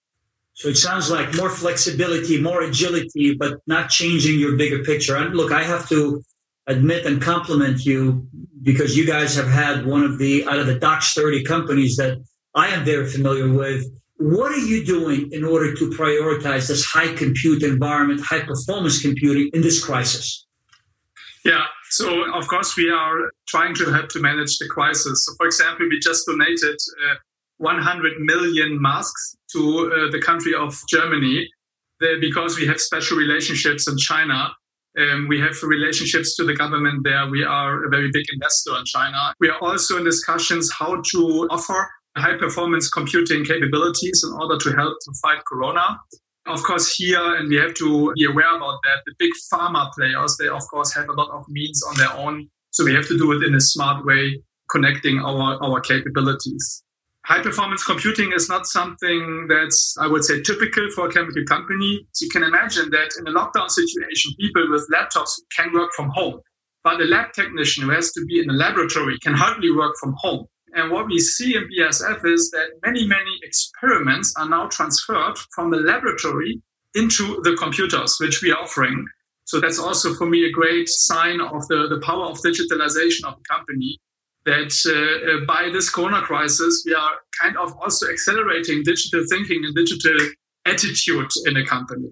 So 0.53 0.69
it 0.69 0.77
sounds 0.77 1.11
like 1.11 1.35
more 1.35 1.49
flexibility, 1.49 2.41
more 2.41 2.61
agility, 2.61 3.35
but 3.35 3.59
not 3.67 3.89
changing 3.89 4.39
your 4.39 4.55
bigger 4.55 4.83
picture. 4.83 5.17
And 5.17 5.35
look, 5.35 5.51
I 5.51 5.63
have 5.63 5.89
to 5.89 6.23
admit 6.67 7.05
and 7.05 7.21
compliment 7.21 7.85
you 7.85 8.27
because 8.63 8.95
you 8.97 9.05
guys 9.05 9.35
have 9.35 9.49
had 9.49 9.85
one 9.85 10.03
of 10.03 10.17
the 10.17 10.45
out 10.47 10.59
of 10.59 10.67
the 10.67 10.79
DAX 10.79 11.13
30 11.13 11.43
companies 11.43 11.97
that 11.97 12.17
I 12.55 12.69
am 12.69 12.85
very 12.85 13.07
familiar 13.09 13.51
with. 13.51 13.85
What 14.17 14.51
are 14.51 14.65
you 14.65 14.85
doing 14.85 15.29
in 15.31 15.43
order 15.43 15.73
to 15.73 15.89
prioritize 15.89 16.67
this 16.67 16.85
high 16.85 17.13
compute 17.13 17.63
environment, 17.63 18.21
high 18.21 18.41
performance 18.41 19.01
computing 19.01 19.49
in 19.53 19.61
this 19.61 19.83
crisis? 19.83 20.45
Yeah, 21.43 21.65
so 21.89 22.33
of 22.33 22.47
course 22.47 22.75
we 22.77 22.89
are 22.89 23.31
trying 23.47 23.75
to 23.75 23.91
help 23.91 24.09
to 24.09 24.19
manage 24.19 24.57
the 24.57 24.67
crisis. 24.67 25.25
So, 25.25 25.33
for 25.37 25.45
example, 25.45 25.87
we 25.89 25.99
just 25.99 26.25
donated 26.25 26.77
uh, 27.11 27.15
100 27.57 28.13
million 28.19 28.81
masks 28.81 29.35
to 29.51 29.59
uh, 29.59 30.11
the 30.11 30.21
country 30.21 30.53
of 30.55 30.75
Germany 30.89 31.47
because 32.19 32.57
we 32.57 32.67
have 32.67 32.79
special 32.79 33.17
relationships 33.17 33.87
in 33.87 33.97
China. 33.97 34.51
Um, 34.97 35.27
we 35.27 35.39
have 35.39 35.61
relationships 35.63 36.35
to 36.37 36.45
the 36.45 36.53
government 36.53 37.03
there. 37.03 37.27
We 37.29 37.43
are 37.43 37.85
a 37.85 37.89
very 37.89 38.09
big 38.11 38.25
investor 38.33 38.77
in 38.77 38.85
China. 38.85 39.33
We 39.39 39.49
are 39.49 39.59
also 39.61 39.97
in 39.97 40.03
discussions 40.03 40.71
how 40.77 41.01
to 41.11 41.47
offer 41.49 41.89
high 42.17 42.37
performance 42.37 42.89
computing 42.89 43.43
capabilities 43.45 44.23
in 44.27 44.37
order 44.39 44.57
to 44.57 44.75
help 44.75 44.97
to 45.01 45.11
fight 45.21 45.39
corona. 45.47 45.99
Of 46.47 46.61
course, 46.63 46.95
here, 46.95 47.35
and 47.35 47.49
we 47.49 47.55
have 47.55 47.73
to 47.75 48.13
be 48.15 48.25
aware 48.25 48.55
about 48.55 48.79
that, 48.83 49.01
the 49.05 49.13
big 49.17 49.31
pharma 49.51 49.91
players, 49.93 50.37
they 50.39 50.47
of 50.47 50.61
course 50.69 50.93
have 50.93 51.09
a 51.09 51.13
lot 51.13 51.29
of 51.31 51.45
means 51.49 51.81
on 51.83 51.97
their 51.97 52.13
own. 52.13 52.47
So 52.71 52.85
we 52.85 52.93
have 52.93 53.07
to 53.07 53.17
do 53.17 53.31
it 53.31 53.43
in 53.43 53.55
a 53.55 53.61
smart 53.61 54.05
way, 54.05 54.41
connecting 54.69 55.19
our, 55.19 55.61
our 55.63 55.81
capabilities 55.81 56.83
high 57.25 57.41
performance 57.41 57.83
computing 57.83 58.31
is 58.33 58.49
not 58.49 58.67
something 58.67 59.47
that's, 59.49 59.95
I 59.99 60.07
would 60.07 60.23
say, 60.23 60.41
typical 60.41 60.87
for 60.93 61.07
a 61.07 61.11
chemical 61.11 61.43
company. 61.45 62.07
So 62.11 62.25
you 62.25 62.29
can 62.29 62.43
imagine 62.43 62.91
that 62.91 63.09
in 63.19 63.27
a 63.27 63.31
lockdown 63.31 63.69
situation, 63.69 64.33
people 64.39 64.69
with 64.69 64.87
laptops 64.93 65.31
can 65.55 65.73
work 65.73 65.91
from 65.95 66.09
home. 66.09 66.39
But 66.83 67.01
a 67.01 67.05
lab 67.05 67.33
technician 67.33 67.83
who 67.83 67.89
has 67.89 68.11
to 68.11 68.23
be 68.25 68.39
in 68.39 68.49
a 68.49 68.53
laboratory 68.53 69.17
can 69.19 69.33
hardly 69.33 69.71
work 69.71 69.95
from 69.99 70.13
home. 70.19 70.45
And 70.75 70.91
what 70.91 71.07
we 71.07 71.19
see 71.19 71.55
in 71.55 71.69
BASF 71.69 72.25
is 72.25 72.51
that 72.51 72.67
many, 72.85 73.07
many 73.07 73.39
experiments 73.43 74.33
are 74.37 74.47
now 74.47 74.67
transferred 74.67 75.37
from 75.53 75.71
the 75.71 75.77
laboratory 75.77 76.61
into 76.93 77.41
the 77.43 77.55
computers, 77.57 78.17
which 78.19 78.41
we 78.43 78.51
are 78.51 78.61
offering. 78.61 79.05
So 79.45 79.61
that's 79.61 79.79
also 79.79 80.13
for 80.15 80.25
me 80.25 80.45
a 80.45 80.51
great 80.51 80.89
sign 80.89 81.39
of 81.39 81.65
the, 81.69 81.87
the 81.89 82.01
power 82.05 82.25
of 82.25 82.39
digitalization 82.39 83.23
of 83.25 83.37
the 83.37 83.43
company 83.49 83.99
that 84.45 84.73
uh, 84.85 85.41
uh, 85.41 85.45
by 85.45 85.69
this 85.71 85.89
corona 85.89 86.21
crisis, 86.21 86.83
we 86.85 86.93
are 86.93 87.11
kind 87.41 87.57
of 87.57 87.73
also 87.81 88.07
accelerating 88.09 88.83
digital 88.83 89.23
thinking 89.29 89.63
and 89.65 89.73
digital 89.73 90.17
attitude 90.65 91.29
in 91.45 91.57
a 91.57 91.65
company. 91.65 92.09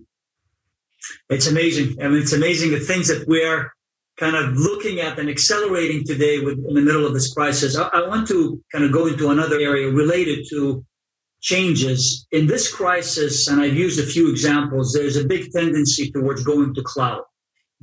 It's 1.29 1.47
amazing. 1.47 2.01
I 2.01 2.07
mean, 2.07 2.21
it's 2.21 2.33
amazing 2.33 2.71
the 2.71 2.79
things 2.79 3.07
that 3.09 3.27
we're 3.27 3.73
kind 4.17 4.35
of 4.35 4.55
looking 4.55 4.99
at 4.99 5.17
and 5.19 5.29
accelerating 5.29 6.03
today 6.03 6.39
with, 6.39 6.59
in 6.67 6.75
the 6.75 6.81
middle 6.81 7.05
of 7.05 7.13
this 7.13 7.33
crisis. 7.33 7.75
I, 7.75 7.87
I 7.87 8.07
want 8.07 8.27
to 8.27 8.61
kind 8.71 8.83
of 8.85 8.91
go 8.91 9.07
into 9.07 9.29
another 9.29 9.59
area 9.59 9.89
related 9.89 10.45
to 10.51 10.85
changes 11.41 12.27
in 12.31 12.47
this 12.47 12.73
crisis. 12.73 13.47
And 13.47 13.59
I've 13.59 13.75
used 13.75 13.99
a 13.99 14.05
few 14.05 14.29
examples. 14.29 14.93
There's 14.93 15.17
a 15.17 15.25
big 15.25 15.51
tendency 15.51 16.11
towards 16.11 16.43
going 16.43 16.73
to 16.75 16.83
cloud 16.83 17.23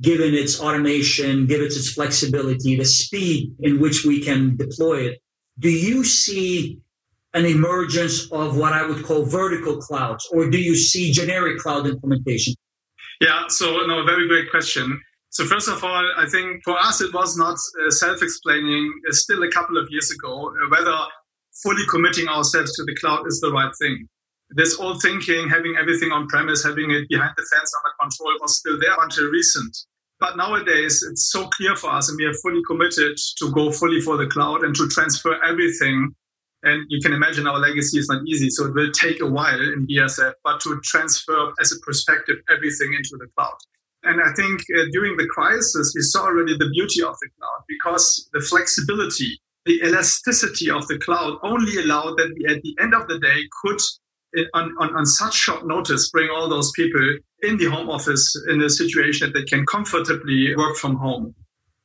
given 0.01 0.33
its 0.33 0.59
automation, 0.59 1.45
given 1.45 1.67
its 1.67 1.93
flexibility, 1.93 2.75
the 2.75 2.85
speed 2.85 3.53
in 3.59 3.79
which 3.79 4.03
we 4.03 4.19
can 4.19 4.57
deploy 4.57 5.01
it. 5.01 5.21
Do 5.59 5.69
you 5.69 6.03
see 6.03 6.79
an 7.33 7.45
emergence 7.45 8.29
of 8.31 8.57
what 8.57 8.73
I 8.73 8.85
would 8.85 9.05
call 9.05 9.25
vertical 9.25 9.77
clouds, 9.77 10.27
or 10.33 10.49
do 10.49 10.57
you 10.57 10.75
see 10.75 11.11
generic 11.11 11.59
cloud 11.59 11.87
implementation? 11.87 12.55
Yeah, 13.21 13.43
so 13.47 13.85
no, 13.85 14.03
very 14.03 14.27
great 14.27 14.49
question. 14.49 14.99
So 15.31 15.45
first 15.45 15.69
of 15.69 15.81
all, 15.81 16.05
I 16.17 16.27
think 16.27 16.61
for 16.65 16.77
us 16.77 16.99
it 16.99 17.13
was 17.13 17.37
not 17.37 17.55
uh, 17.55 17.89
self-explaining. 17.89 18.91
Still 19.11 19.43
a 19.43 19.49
couple 19.49 19.77
of 19.77 19.87
years 19.89 20.11
ago, 20.11 20.49
uh, 20.49 20.69
whether 20.69 20.93
fully 21.63 21.83
committing 21.89 22.27
ourselves 22.27 22.75
to 22.75 22.83
the 22.83 22.93
cloud 22.95 23.25
is 23.25 23.39
the 23.39 23.49
right 23.49 23.71
thing. 23.81 24.09
This 24.49 24.77
old 24.77 25.01
thinking, 25.01 25.47
having 25.47 25.77
everything 25.79 26.11
on 26.11 26.27
premise, 26.27 26.65
having 26.65 26.91
it 26.91 27.07
behind 27.07 27.31
the 27.37 27.47
fence 27.49 27.71
under 27.79 27.95
control, 28.01 28.37
was 28.41 28.59
still 28.59 28.77
there 28.81 28.95
until 28.99 29.31
recent. 29.31 29.77
But 30.19 30.35
nowadays, 30.35 31.01
it's 31.09 31.31
so 31.31 31.47
clear 31.47 31.77
for 31.77 31.89
us, 31.91 32.09
and 32.09 32.17
we 32.17 32.25
are 32.25 32.33
fully 32.43 32.61
committed 32.67 33.17
to 33.37 33.51
go 33.53 33.71
fully 33.71 34.01
for 34.01 34.17
the 34.17 34.27
cloud 34.27 34.63
and 34.63 34.75
to 34.75 34.89
transfer 34.89 35.41
everything. 35.45 36.13
And 36.63 36.85
you 36.89 36.99
can 37.01 37.13
imagine 37.13 37.47
our 37.47 37.57
legacy 37.57 37.99
is 37.99 38.09
not 38.09 38.21
easy, 38.27 38.49
so 38.49 38.65
it 38.65 38.73
will 38.73 38.91
take 38.91 39.21
a 39.21 39.25
while 39.25 39.61
in 39.61 39.87
BASF, 39.87 40.33
but 40.43 40.59
to 40.59 40.79
transfer 40.83 41.53
as 41.61 41.71
a 41.71 41.79
perspective 41.85 42.35
everything 42.49 42.93
into 42.93 43.15
the 43.17 43.27
cloud. 43.37 43.55
And 44.03 44.21
I 44.21 44.33
think 44.33 44.61
uh, 44.61 44.85
during 44.91 45.15
the 45.17 45.27
crisis, 45.27 45.93
we 45.95 46.01
saw 46.01 46.25
already 46.25 46.57
the 46.57 46.69
beauty 46.69 47.03
of 47.03 47.15
the 47.21 47.29
cloud 47.37 47.63
because 47.67 48.29
the 48.33 48.41
flexibility, 48.41 49.39
the 49.65 49.79
elasticity 49.85 50.69
of 50.71 50.87
the 50.87 50.97
cloud 50.97 51.37
only 51.43 51.77
allowed 51.77 52.17
that 52.17 52.33
we, 52.35 52.45
at 52.53 52.61
the 52.63 52.75
end 52.79 52.95
of 52.95 53.07
the 53.07 53.19
day, 53.19 53.41
could 53.61 53.79
on, 54.53 54.73
on, 54.79 54.95
on 54.95 55.05
such 55.05 55.33
short 55.33 55.67
notice 55.67 56.09
bring 56.09 56.29
all 56.29 56.47
those 56.47 56.71
people 56.71 57.01
in 57.43 57.57
the 57.57 57.65
home 57.65 57.89
office 57.89 58.35
in 58.49 58.61
a 58.61 58.69
situation 58.69 59.27
that 59.27 59.39
they 59.39 59.45
can 59.45 59.65
comfortably 59.65 60.55
work 60.55 60.77
from 60.77 60.95
home. 60.95 61.35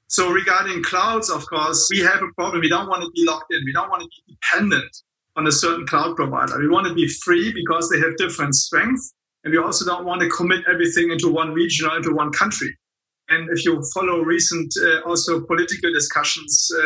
So 0.09 0.31
regarding 0.31 0.85
clouds, 0.85 1.31
of 1.31 1.45
course, 1.49 1.89
we 1.91 1.99
have 2.01 2.23
a 2.23 2.33
problem. 2.35 2.61
We 2.61 2.69
don't 2.69 2.89
want 2.89 3.03
to 3.03 3.11
be 3.11 3.25
locked 3.27 3.53
in. 3.53 3.61
We 3.65 3.73
don't 3.73 3.91
want 3.91 4.03
to 4.03 4.09
be 4.09 4.35
dependent 4.35 4.97
on 5.35 5.47
a 5.47 5.53
certain 5.53 5.87
cloud 5.87 6.15
provider. 6.15 6.59
We 6.61 6.69
want 6.69 6.87
to 6.87 6.95
be 6.95 7.09
free 7.09 7.53
because 7.53 7.91
they 7.91 7.99
have 7.99 8.17
different 8.17 8.55
strengths. 8.55 9.13
And 9.47 9.53
we 9.53 9.59
also 9.59 9.85
don't 9.85 10.05
want 10.05 10.21
to 10.23 10.29
commit 10.29 10.65
everything 10.69 11.13
into 11.13 11.29
one 11.33 11.53
region 11.53 11.89
or 11.89 11.97
into 11.97 12.13
one 12.13 12.33
country. 12.33 12.77
And 13.29 13.49
if 13.51 13.65
you 13.65 13.81
follow 13.95 14.19
recent 14.19 14.75
uh, 14.77 15.09
also 15.09 15.41
political 15.47 15.93
discussions, 15.93 16.69
uh, 16.77 16.83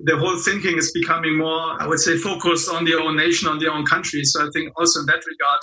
the 0.00 0.16
whole 0.16 0.36
thinking 0.38 0.76
is 0.76 0.90
becoming 0.90 1.38
more, 1.38 1.80
I 1.80 1.86
would 1.86 2.00
say, 2.00 2.16
focused 2.16 2.68
on 2.68 2.84
their 2.84 2.98
own 2.98 3.16
nation, 3.16 3.46
on 3.46 3.60
their 3.60 3.70
own 3.70 3.86
country. 3.86 4.24
So 4.24 4.44
I 4.44 4.50
think 4.52 4.72
also 4.76 5.00
in 5.00 5.06
that 5.06 5.22
regard, 5.24 5.60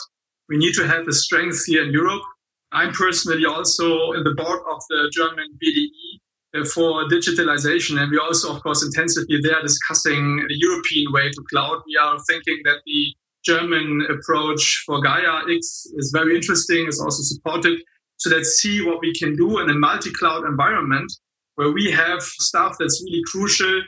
we 0.47 0.55
need 0.55 0.73
to 0.75 0.87
have 0.87 1.05
a 1.05 1.11
strength 1.11 1.65
here 1.65 1.83
in 1.83 1.91
Europe. 1.91 2.23
I'm 2.71 2.93
personally 2.93 3.45
also 3.45 4.13
in 4.13 4.23
the 4.23 4.33
board 4.33 4.61
of 4.71 4.81
the 4.89 5.11
German 5.13 5.49
BDI 5.61 6.61
uh, 6.61 6.65
for 6.73 7.09
digitalization. 7.09 8.01
And 8.01 8.09
we 8.09 8.19
also, 8.19 8.55
of 8.55 8.63
course, 8.63 8.85
intensively 8.85 9.39
there 9.43 9.61
discussing 9.61 10.45
the 10.47 10.55
European 10.55 11.11
way 11.11 11.29
to 11.29 11.43
cloud. 11.51 11.81
We 11.85 11.97
are 12.01 12.17
thinking 12.29 12.61
that 12.63 12.79
the 12.85 13.13
German 13.43 14.05
approach 14.09 14.83
for 14.85 15.01
Gaia 15.01 15.41
X 15.49 15.87
is 15.95 16.11
very 16.13 16.35
interesting, 16.35 16.87
is 16.87 16.99
also 16.99 17.23
supported. 17.23 17.79
So 18.17 18.29
let's 18.29 18.57
see 18.61 18.85
what 18.85 18.99
we 19.01 19.13
can 19.13 19.35
do 19.35 19.59
in 19.59 19.69
a 19.69 19.73
multi-cloud 19.73 20.45
environment 20.45 21.11
where 21.55 21.71
we 21.71 21.91
have 21.91 22.21
stuff 22.21 22.75
that's 22.79 23.03
really 23.03 23.21
crucial 23.31 23.81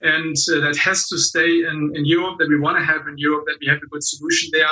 and 0.00 0.34
uh, 0.52 0.60
that 0.60 0.76
has 0.76 1.08
to 1.08 1.18
stay 1.18 1.64
in, 1.64 1.92
in 1.94 2.04
Europe, 2.04 2.38
that 2.38 2.48
we 2.48 2.58
want 2.58 2.78
to 2.78 2.84
have 2.84 3.06
in 3.06 3.18
Europe, 3.18 3.44
that 3.46 3.58
we 3.60 3.66
have 3.66 3.78
a 3.78 3.86
good 3.86 4.02
solution 4.02 4.50
there. 4.52 4.66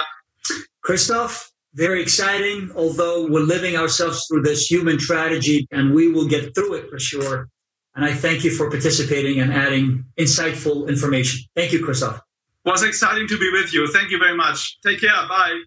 Christoph, 0.83 1.51
very 1.75 2.01
exciting, 2.01 2.71
although 2.75 3.27
we're 3.27 3.41
living 3.41 3.77
ourselves 3.77 4.25
through 4.27 4.43
this 4.43 4.71
human 4.71 4.99
tragedy 4.99 5.67
and 5.71 5.95
we 5.95 6.11
will 6.11 6.27
get 6.27 6.55
through 6.55 6.75
it 6.75 6.89
for 6.89 6.99
sure. 6.99 7.49
And 7.95 8.05
I 8.05 8.15
thank 8.15 8.45
you 8.45 8.51
for 8.51 8.71
participating 8.71 9.41
and 9.41 9.53
adding 9.53 10.05
insightful 10.19 10.89
information. 10.89 11.41
Thank 11.55 11.73
you, 11.73 11.85
Christoph. 11.85 12.28
Was 12.69 12.83
exciting 12.83 13.27
to 13.29 13.39
be 13.39 13.51
with 13.51 13.73
you. 13.73 13.87
Thank 13.87 14.11
you 14.11 14.19
very 14.19 14.37
much. 14.37 14.77
Take 14.85 15.01
care. 15.01 15.11
Bye. 15.27 15.63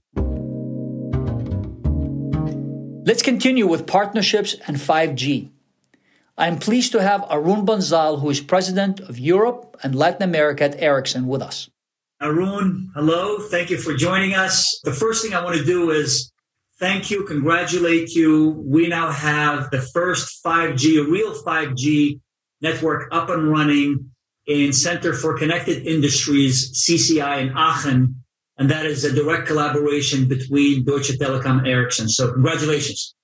Let's 3.08 3.24
continue 3.24 3.66
with 3.66 3.88
partnerships 3.88 4.56
and 4.68 4.78
5G. 4.78 5.50
I 6.38 6.48
am 6.48 6.60
pleased 6.60 6.92
to 6.92 7.02
have 7.02 7.26
Arun 7.32 7.66
Bansal, 7.66 8.22
who 8.22 8.30
is 8.30 8.40
president 8.40 9.00
of 9.00 9.18
Europe 9.18 9.78
and 9.82 9.96
Latin 9.96 10.22
America 10.22 10.64
at 10.64 10.80
Ericsson, 10.80 11.26
with 11.26 11.42
us. 11.42 11.72
Arun, 12.22 12.92
hello. 12.94 13.40
Thank 13.40 13.72
you 13.72 13.78
for 13.78 13.96
joining 13.96 14.36
us. 14.36 14.80
The 14.84 14.94
first 14.94 15.24
thing 15.24 15.34
I 15.34 15.44
want 15.44 15.58
to 15.58 15.66
do 15.66 15.90
is 15.90 16.32
thank 16.80 17.10
you, 17.10 17.26
congratulate 17.26 18.14
you. 18.14 18.64
We 18.64 18.88
now 18.88 19.10
have 19.10 19.72
the 19.72 19.82
first 19.82 20.44
5G, 20.46 21.04
a 21.04 21.10
real 21.10 21.34
5G 21.34 22.20
network 22.62 23.10
up 23.12 23.32
and 23.32 23.50
running 23.50 24.12
in 24.48 24.74
Center 24.74 25.14
for 25.14 25.38
Connected 25.38 25.86
Industries, 25.86 26.72
CCI 26.84 27.42
in 27.42 27.50
Aachen, 27.58 28.16
and 28.58 28.70
that 28.70 28.86
is 28.86 29.04
a 29.04 29.14
direct 29.14 29.48
collaboration 29.48 30.28
between 30.28 30.84
Deutsche 30.84 31.18
Telekom 31.18 31.60
and 31.60 31.68
Ericsson. 31.68 32.10
So 32.10 32.32
congratulations. 32.34 33.16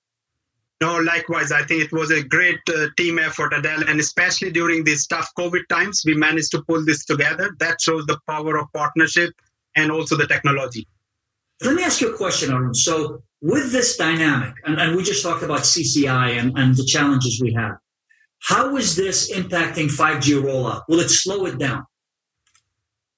No, 0.80 0.98
likewise. 0.98 1.50
I 1.50 1.64
think 1.64 1.82
it 1.82 1.92
was 1.92 2.10
a 2.10 2.22
great 2.22 2.60
uh, 2.68 2.86
team 2.96 3.18
effort, 3.18 3.52
Adel, 3.52 3.88
and 3.88 3.98
especially 3.98 4.52
during 4.52 4.84
these 4.84 5.06
tough 5.06 5.28
COVID 5.36 5.66
times, 5.68 6.02
we 6.06 6.14
managed 6.14 6.52
to 6.52 6.62
pull 6.68 6.84
this 6.84 7.04
together. 7.04 7.50
That 7.58 7.80
shows 7.80 8.06
the 8.06 8.18
power 8.28 8.56
of 8.58 8.66
partnership 8.72 9.32
and 9.74 9.90
also 9.90 10.16
the 10.16 10.26
technology. 10.26 10.86
Let 11.62 11.74
me 11.74 11.82
ask 11.82 12.00
you 12.00 12.14
a 12.14 12.16
question, 12.16 12.52
Arun. 12.52 12.74
So, 12.74 13.22
with 13.40 13.72
this 13.72 13.96
dynamic, 13.96 14.54
and, 14.64 14.80
and 14.80 14.96
we 14.96 15.02
just 15.02 15.22
talked 15.22 15.42
about 15.42 15.60
CCI 15.60 16.38
and, 16.38 16.56
and 16.56 16.76
the 16.76 16.84
challenges 16.84 17.40
we 17.42 17.52
have, 17.54 17.76
how 18.40 18.76
is 18.76 18.96
this 18.96 19.32
impacting 19.32 19.88
5G 19.88 20.42
rollout? 20.42 20.82
Will 20.88 21.00
it 21.00 21.10
slow 21.10 21.46
it 21.46 21.58
down? 21.58 21.84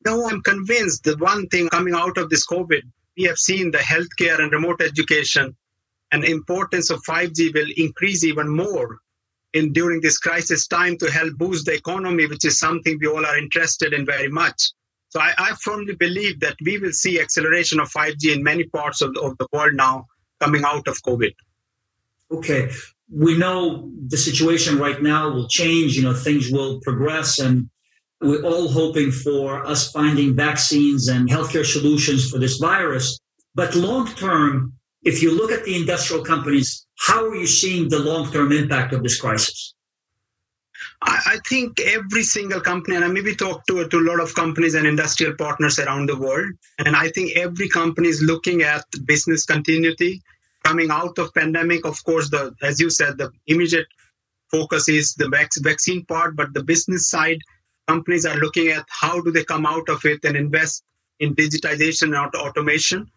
No, 0.07 0.29
I'm 0.29 0.43
convinced 0.43 1.05
the 1.05 1.17
one 1.19 1.47
thing 1.49 1.69
coming 1.69 1.95
out 1.95 2.17
of 2.17 2.31
this 2.31 2.47
COVID, 2.47 2.83
we 3.17 3.25
have 3.25 3.39
seen 3.39 3.71
the 3.71 3.79
healthcare 3.79 4.41
and 4.41 4.51
remote 4.51 4.81
education 4.81 5.55
and 6.13 6.25
importance 6.25 6.91
of 6.91 7.03
5G 7.09 7.55
will 7.55 7.69
increase 7.77 8.25
even 8.25 8.49
more 8.49 8.99
in 9.53 9.73
during 9.73 10.01
this 10.01 10.19
crisis 10.19 10.67
time 10.67 10.97
to 10.99 11.11
help 11.11 11.37
boost 11.37 11.67
the 11.67 11.75
economy, 11.75 12.27
which 12.27 12.45
is 12.45 12.59
something 12.59 12.99
we 13.01 13.09
all 13.09 13.27
are 13.27 13.39
interested 13.39 13.93
in 13.93 14.07
very 14.07 14.29
much. 14.29 14.71
So 15.09 15.21
I, 15.21 15.33
I 15.37 15.53
firmly 15.61 15.97
believe 15.97 16.39
that 16.41 16.57
we 16.65 16.79
will 16.79 16.93
see 16.93 17.21
acceleration 17.21 17.81
of 17.81 17.91
5G 17.91 18.35
in 18.35 18.43
many 18.43 18.65
parts 18.65 19.03
of 19.03 19.13
the, 19.15 19.21
of 19.21 19.37
the 19.39 19.49
world 19.53 19.75
now 19.75 20.07
coming 20.41 20.63
out 20.65 20.87
of 20.87 21.03
COVID. 21.03 21.35
Okay. 22.31 22.71
We 23.13 23.37
know 23.37 23.91
the 24.07 24.17
situation 24.17 24.79
right 24.79 25.03
now 25.03 25.31
will 25.31 25.49
change, 25.49 25.97
you 25.97 26.03
know, 26.03 26.15
things 26.15 26.51
will 26.51 26.81
progress 26.81 27.39
and 27.39 27.69
we're 28.21 28.43
all 28.43 28.69
hoping 28.69 29.11
for 29.11 29.67
us 29.67 29.91
finding 29.91 30.37
vaccines 30.37 31.09
and 31.09 31.29
healthcare 31.29 31.65
solutions 31.65 32.31
for 32.31 32.39
this 32.39 32.59
virus. 32.59 33.19
But 33.55 33.75
long 33.75 34.07
term, 34.07 34.75
if 35.03 35.23
you 35.23 35.35
look 35.35 35.51
at 35.51 35.65
the 35.65 35.75
industrial 35.75 36.23
companies, 36.23 36.87
how 36.99 37.25
are 37.25 37.35
you 37.35 37.47
seeing 37.47 37.89
the 37.89 37.99
long 37.99 38.31
term 38.31 38.53
impact 38.53 38.93
of 38.93 39.03
this 39.03 39.19
crisis? 39.19 39.75
I 41.03 41.39
think 41.49 41.81
every 41.81 42.23
single 42.23 42.61
company, 42.61 42.97
and 42.97 43.05
I 43.05 43.09
maybe 43.09 43.35
talk 43.35 43.67
to, 43.67 43.89
to 43.89 43.99
a 43.99 44.07
lot 44.07 44.21
of 44.21 44.35
companies 44.35 44.75
and 44.75 44.87
industrial 44.87 45.35
partners 45.35 45.79
around 45.79 46.11
the 46.11 46.19
world, 46.19 46.53
and 46.79 46.95
I 46.95 47.09
think 47.09 47.37
every 47.37 47.71
company 47.71 48.09
is 48.09 48.23
looking 48.23 48.63
at 48.63 48.85
business 49.07 49.47
continuity 49.47 50.21
coming 50.71 50.91
out 50.91 51.19
of 51.19 51.35
pandemic. 51.35 51.85
Of 51.85 52.03
course, 52.05 52.31
the 52.31 52.55
as 52.63 52.79
you 52.81 52.91
said, 52.91 53.19
the 53.19 53.31
immediate 53.47 53.89
focus 54.51 54.89
is 54.89 55.15
the 55.15 55.29
vaccine 55.71 56.05
part, 56.07 56.37
but 56.37 56.55
the 56.55 56.63
business 56.73 57.09
side, 57.15 57.41
companies 57.89 58.25
are 58.25 58.39
looking 58.45 58.69
at 58.69 58.85
how 58.89 59.21
do 59.21 59.31
they 59.33 59.45
come 59.45 59.67
out 59.67 59.89
of 59.89 60.05
it 60.05 60.21
and 60.25 60.37
invest 60.37 60.85
in 61.19 61.35
digitization 61.35 62.09
and 62.19 62.35
automation. 62.35 63.11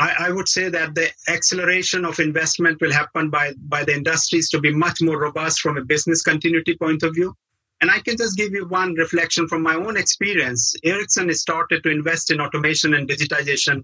I, 0.00 0.10
I, 0.26 0.30
would 0.30 0.48
say 0.48 0.68
that 0.68 0.94
the 0.94 1.08
acceleration 1.28 2.04
of 2.04 2.20
investment 2.20 2.80
will 2.80 2.92
happen 2.92 3.30
by, 3.30 3.52
by 3.74 3.82
the 3.84 3.94
industries 3.94 4.48
to 4.50 4.60
be 4.60 4.72
much 4.72 4.98
more 5.00 5.18
robust 5.18 5.60
from 5.60 5.76
a 5.76 5.84
business 5.84 6.22
continuity 6.22 6.76
point 6.76 7.02
of 7.02 7.14
view. 7.14 7.34
And 7.80 7.90
I 7.90 7.98
can 7.98 8.16
just 8.16 8.36
give 8.36 8.52
you 8.52 8.68
one 8.68 8.94
reflection 8.94 9.48
from 9.48 9.62
my 9.62 9.74
own 9.74 9.96
experience. 9.96 10.74
Ericsson 10.84 11.32
started 11.34 11.82
to 11.82 11.90
invest 11.90 12.30
in 12.30 12.40
automation 12.40 12.94
and 12.94 13.08
digitization 13.08 13.82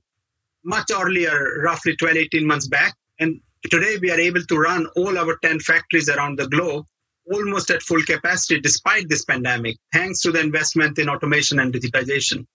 much 0.64 0.90
earlier, 0.90 1.62
roughly 1.62 1.96
12, 1.96 2.16
18 2.16 2.46
months 2.46 2.68
back. 2.68 2.94
And 3.20 3.40
today 3.70 3.96
we 4.00 4.11
are 4.11 4.20
able 4.20 4.42
to 4.42 4.57
run 4.57 4.87
all 4.96 5.16
our 5.18 5.37
10 5.42 5.61
factories 5.61 6.09
around 6.09 6.38
the 6.38 6.48
globe 6.48 6.87
almost 7.33 7.70
at 7.70 7.83
full 7.83 8.03
capacity 8.03 8.61
despite 8.61 9.09
this 9.09 9.24
pandemic, 9.24 9.77
thanks 9.92 10.20
to 10.20 10.31
the 10.31 10.40
investment 10.40 10.98
in 10.98 11.09
automation 11.09 11.59
and 11.59 11.72
digitization. 11.72 12.46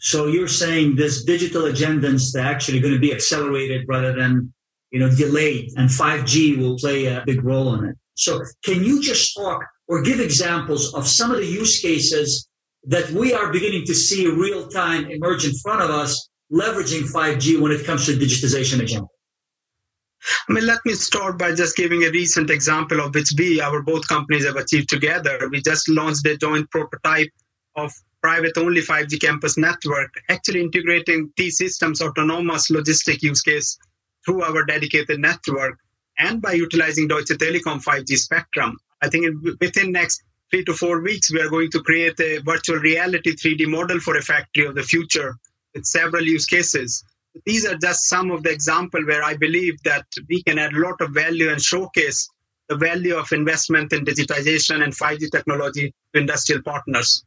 So 0.00 0.26
you're 0.26 0.48
saying 0.48 0.96
this 0.96 1.24
digital 1.24 1.66
agenda 1.66 2.08
is 2.08 2.34
actually 2.34 2.80
going 2.80 2.94
to 2.94 3.00
be 3.00 3.12
accelerated 3.12 3.86
rather 3.88 4.14
than, 4.14 4.52
you 4.90 5.00
know, 5.00 5.10
delayed 5.10 5.70
and 5.76 5.88
5G 5.88 6.58
will 6.58 6.78
play 6.78 7.06
a 7.06 7.22
big 7.26 7.44
role 7.44 7.74
in 7.74 7.90
it. 7.90 7.96
So 8.14 8.42
can 8.64 8.84
you 8.84 9.02
just 9.02 9.34
talk 9.36 9.62
or 9.88 10.02
give 10.02 10.20
examples 10.20 10.94
of 10.94 11.06
some 11.06 11.30
of 11.30 11.38
the 11.38 11.46
use 11.46 11.80
cases 11.80 12.48
that 12.84 13.10
we 13.10 13.34
are 13.34 13.52
beginning 13.52 13.84
to 13.86 13.94
see 13.94 14.26
real 14.26 14.68
time 14.68 15.10
emerge 15.10 15.46
in 15.46 15.52
front 15.62 15.82
of 15.82 15.90
us 15.90 16.29
leveraging 16.52 17.10
5G 17.12 17.60
when 17.60 17.72
it 17.72 17.84
comes 17.84 18.06
to 18.06 18.12
digitization 18.12 18.82
agenda? 18.82 19.06
I 20.48 20.52
mean, 20.52 20.66
let 20.66 20.80
me 20.84 20.92
start 20.94 21.38
by 21.38 21.54
just 21.54 21.76
giving 21.76 22.04
a 22.04 22.10
recent 22.10 22.50
example 22.50 23.00
of 23.00 23.14
which 23.14 23.32
we, 23.38 23.60
our 23.60 23.82
both 23.82 24.06
companies, 24.06 24.44
have 24.44 24.56
achieved 24.56 24.88
together. 24.88 25.48
We 25.50 25.62
just 25.62 25.88
launched 25.88 26.26
a 26.26 26.36
joint 26.36 26.70
prototype 26.70 27.30
of 27.76 27.92
private 28.22 28.58
only 28.58 28.82
5G 28.82 29.20
campus 29.20 29.56
network, 29.56 30.12
actually 30.28 30.60
integrating 30.60 31.32
T-Systems 31.38 32.02
autonomous 32.02 32.70
logistic 32.70 33.22
use 33.22 33.40
case 33.40 33.78
through 34.24 34.42
our 34.42 34.64
dedicated 34.66 35.20
network 35.20 35.78
and 36.18 36.42
by 36.42 36.52
utilizing 36.52 37.08
Deutsche 37.08 37.38
Telekom 37.38 37.82
5G 37.82 38.16
spectrum. 38.16 38.76
I 39.00 39.08
think 39.08 39.34
within 39.60 39.92
next 39.92 40.22
three 40.50 40.64
to 40.64 40.74
four 40.74 41.00
weeks, 41.00 41.32
we 41.32 41.40
are 41.40 41.48
going 41.48 41.70
to 41.70 41.80
create 41.80 42.20
a 42.20 42.38
virtual 42.38 42.76
reality 42.76 43.34
3D 43.34 43.66
model 43.66 44.00
for 44.00 44.16
a 44.16 44.22
factory 44.22 44.66
of 44.66 44.74
the 44.74 44.82
future 44.82 45.38
with 45.74 45.84
several 45.84 46.24
use 46.24 46.46
cases. 46.46 47.04
These 47.46 47.64
are 47.64 47.76
just 47.76 48.08
some 48.08 48.30
of 48.30 48.42
the 48.42 48.50
examples 48.50 49.04
where 49.06 49.22
I 49.22 49.36
believe 49.36 49.80
that 49.84 50.04
we 50.28 50.42
can 50.42 50.58
add 50.58 50.72
a 50.72 50.78
lot 50.78 51.00
of 51.00 51.12
value 51.12 51.50
and 51.50 51.60
showcase 51.60 52.28
the 52.68 52.76
value 52.76 53.16
of 53.16 53.30
investment 53.32 53.92
in 53.92 54.04
digitization 54.04 54.82
and 54.82 54.92
5G 54.92 55.30
technology 55.30 55.94
to 56.14 56.20
industrial 56.20 56.62
partners. 56.62 57.24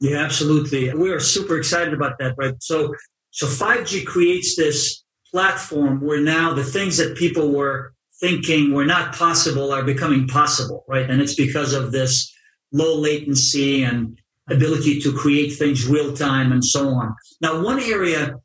Yeah, 0.00 0.18
absolutely. 0.18 0.92
We 0.94 1.10
are 1.10 1.20
super 1.20 1.58
excited 1.58 1.92
about 1.92 2.18
that, 2.18 2.34
right? 2.38 2.54
So, 2.60 2.94
so 3.30 3.46
5G 3.46 4.06
creates 4.06 4.56
this 4.56 5.02
platform 5.30 6.00
where 6.00 6.20
now 6.20 6.54
the 6.54 6.64
things 6.64 6.96
that 6.98 7.16
people 7.16 7.52
were 7.52 7.92
thinking 8.20 8.72
were 8.72 8.86
not 8.86 9.14
possible 9.14 9.72
are 9.72 9.84
becoming 9.84 10.26
possible, 10.26 10.84
right? 10.88 11.08
And 11.08 11.20
it's 11.20 11.34
because 11.34 11.74
of 11.74 11.92
this 11.92 12.32
low 12.72 12.96
latency 12.96 13.82
and 13.82 14.18
ability 14.50 15.00
to 15.00 15.12
create 15.12 15.50
things 15.50 15.86
real 15.86 16.14
time 16.14 16.52
and 16.52 16.64
so 16.64 16.88
on. 16.88 17.14
Now, 17.40 17.62
one 17.62 17.80
area 17.80 18.36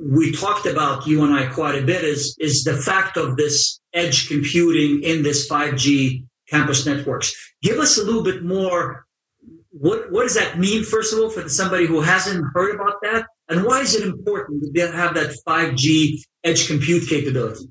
we 0.00 0.32
talked 0.32 0.66
about 0.66 1.06
you 1.06 1.24
and 1.24 1.34
I 1.34 1.46
quite 1.46 1.74
a 1.82 1.84
bit 1.84 2.04
is 2.04 2.36
is 2.38 2.62
the 2.62 2.76
fact 2.76 3.16
of 3.16 3.36
this 3.36 3.80
edge 3.92 4.28
computing 4.28 5.02
in 5.02 5.22
this 5.22 5.48
5G 5.48 6.24
campus 6.48 6.86
networks. 6.86 7.34
Give 7.62 7.78
us 7.78 7.98
a 7.98 8.04
little 8.04 8.22
bit 8.22 8.44
more 8.44 9.06
what 9.70 10.10
what 10.10 10.22
does 10.22 10.34
that 10.34 10.58
mean 10.58 10.82
first 10.82 11.12
of 11.12 11.20
all 11.20 11.30
for 11.30 11.48
somebody 11.48 11.86
who 11.86 12.00
hasn't 12.00 12.44
heard 12.54 12.74
about 12.74 12.94
that 13.02 13.26
and 13.48 13.64
why 13.64 13.80
is 13.80 13.94
it 13.94 14.06
important 14.06 14.62
to 14.62 14.92
have 14.92 15.14
that 15.14 15.36
5g 15.46 16.20
edge 16.44 16.66
compute 16.66 17.08
capability 17.08 17.68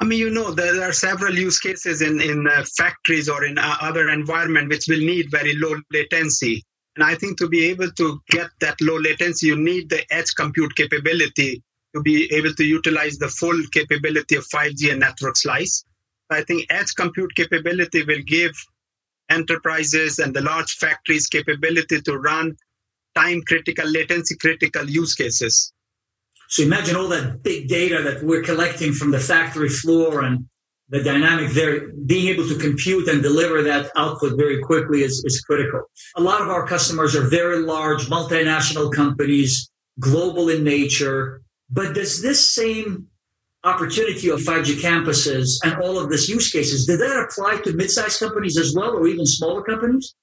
i 0.00 0.04
mean 0.04 0.18
you 0.18 0.30
know 0.30 0.50
there 0.52 0.82
are 0.82 0.92
several 0.92 1.34
use 1.34 1.58
cases 1.58 2.02
in 2.02 2.20
in 2.20 2.46
uh, 2.46 2.64
factories 2.76 3.28
or 3.28 3.44
in 3.44 3.58
uh, 3.58 3.76
other 3.80 4.08
environment 4.10 4.68
which 4.68 4.86
will 4.88 5.04
need 5.12 5.30
very 5.30 5.54
low 5.56 5.74
latency 5.92 6.64
and 6.96 7.04
i 7.04 7.14
think 7.14 7.38
to 7.38 7.48
be 7.48 7.64
able 7.64 7.90
to 7.92 8.20
get 8.30 8.50
that 8.60 8.80
low 8.80 8.98
latency 8.98 9.46
you 9.46 9.56
need 9.56 9.88
the 9.90 10.02
edge 10.10 10.34
compute 10.36 10.74
capability 10.76 11.62
to 11.94 12.00
be 12.02 12.32
able 12.32 12.54
to 12.54 12.64
utilize 12.64 13.18
the 13.18 13.28
full 13.28 13.60
capability 13.72 14.36
of 14.36 14.46
5g 14.48 14.90
and 14.90 15.00
network 15.00 15.36
slice 15.36 15.84
i 16.30 16.42
think 16.42 16.66
edge 16.70 16.94
compute 16.94 17.34
capability 17.34 18.04
will 18.04 18.22
give 18.26 18.52
enterprises 19.30 20.18
and 20.18 20.34
the 20.34 20.40
large 20.42 20.72
factories 20.76 21.26
capability 21.28 22.00
to 22.02 22.18
run 22.18 22.56
time 23.14 23.42
critical, 23.42 23.88
latency 23.88 24.36
critical 24.36 24.88
use 24.88 25.14
cases. 25.14 25.72
So 26.50 26.64
imagine 26.64 26.96
all 26.96 27.06
that 27.08 27.44
big 27.44 27.68
data 27.68 28.02
that 28.02 28.24
we're 28.24 28.42
collecting 28.42 28.92
from 28.92 29.12
the 29.12 29.20
factory 29.20 29.68
floor 29.68 30.24
and 30.24 30.48
the 30.88 31.00
dynamic 31.00 31.52
there, 31.52 31.92
being 32.06 32.26
able 32.26 32.48
to 32.48 32.58
compute 32.58 33.06
and 33.06 33.22
deliver 33.22 33.62
that 33.62 33.92
output 33.94 34.36
very 34.36 34.60
quickly 34.60 35.02
is, 35.02 35.22
is 35.24 35.40
critical. 35.42 35.82
A 36.16 36.20
lot 36.20 36.42
of 36.42 36.48
our 36.48 36.66
customers 36.66 37.14
are 37.14 37.28
very 37.28 37.60
large 37.60 38.06
multinational 38.06 38.92
companies, 38.92 39.70
global 40.00 40.48
in 40.48 40.64
nature. 40.64 41.42
But 41.70 41.94
does 41.94 42.20
this 42.20 42.50
same 42.52 43.06
opportunity 43.62 44.30
of 44.30 44.40
5G 44.40 44.80
campuses 44.80 45.60
and 45.62 45.80
all 45.80 46.00
of 46.00 46.10
these 46.10 46.28
use 46.28 46.50
cases, 46.50 46.84
did 46.84 46.98
that 46.98 47.28
apply 47.28 47.58
to 47.62 47.74
mid-sized 47.74 48.18
companies 48.18 48.58
as 48.58 48.74
well 48.74 48.90
or 48.90 49.06
even 49.06 49.24
smaller 49.24 49.62
companies? 49.62 50.16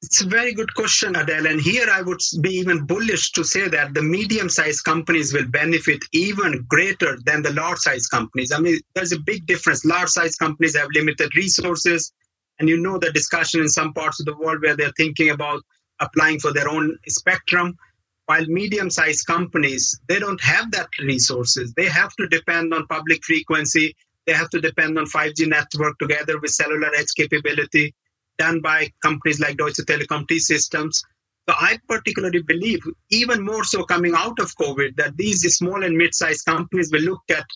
It's 0.00 0.22
a 0.22 0.28
very 0.28 0.54
good 0.54 0.72
question, 0.74 1.16
Adel. 1.16 1.46
And 1.46 1.60
here 1.60 1.88
I 1.90 2.02
would 2.02 2.20
be 2.40 2.50
even 2.50 2.86
bullish 2.86 3.32
to 3.32 3.42
say 3.42 3.68
that 3.68 3.94
the 3.94 4.02
medium 4.02 4.48
sized 4.48 4.84
companies 4.84 5.32
will 5.32 5.48
benefit 5.48 6.00
even 6.12 6.64
greater 6.68 7.18
than 7.26 7.42
the 7.42 7.52
large 7.52 7.78
sized 7.78 8.10
companies. 8.10 8.52
I 8.52 8.60
mean, 8.60 8.78
there's 8.94 9.12
a 9.12 9.18
big 9.18 9.46
difference. 9.46 9.84
Large 9.84 10.10
sized 10.10 10.38
companies 10.38 10.76
have 10.76 10.88
limited 10.94 11.34
resources. 11.34 12.12
And 12.60 12.68
you 12.68 12.76
know 12.76 12.98
the 12.98 13.12
discussion 13.12 13.60
in 13.60 13.68
some 13.68 13.92
parts 13.92 14.20
of 14.20 14.26
the 14.26 14.36
world 14.36 14.62
where 14.62 14.76
they're 14.76 14.92
thinking 14.96 15.30
about 15.30 15.62
applying 16.00 16.38
for 16.38 16.52
their 16.52 16.68
own 16.68 16.96
spectrum 17.08 17.76
while 18.26 18.44
medium 18.46 18.90
sized 18.90 19.26
companies 19.26 19.98
they 20.08 20.18
don't 20.18 20.40
have 20.42 20.70
that 20.70 20.88
resources 21.02 21.72
they 21.76 21.86
have 21.86 22.14
to 22.16 22.28
depend 22.28 22.72
on 22.72 22.86
public 22.86 23.24
frequency 23.24 23.96
they 24.26 24.32
have 24.32 24.50
to 24.50 24.60
depend 24.60 24.98
on 24.98 25.06
5g 25.06 25.48
network 25.48 25.98
together 25.98 26.38
with 26.38 26.50
cellular 26.50 26.90
edge 26.94 27.12
capability 27.16 27.94
done 28.38 28.60
by 28.60 28.90
companies 29.02 29.40
like 29.40 29.56
Deutsche 29.56 29.76
Telekom 29.76 30.26
T-Systems. 30.28 31.02
So 31.48 31.54
I 31.58 31.78
particularly 31.88 32.42
believe, 32.42 32.80
even 33.10 33.44
more 33.44 33.64
so 33.64 33.84
coming 33.84 34.14
out 34.14 34.38
of 34.38 34.54
COVID, 34.56 34.96
that 34.96 35.16
these 35.16 35.42
small 35.56 35.82
and 35.82 35.96
mid-sized 35.96 36.44
companies 36.44 36.90
will 36.92 37.02
look 37.02 37.22
at 37.30 37.46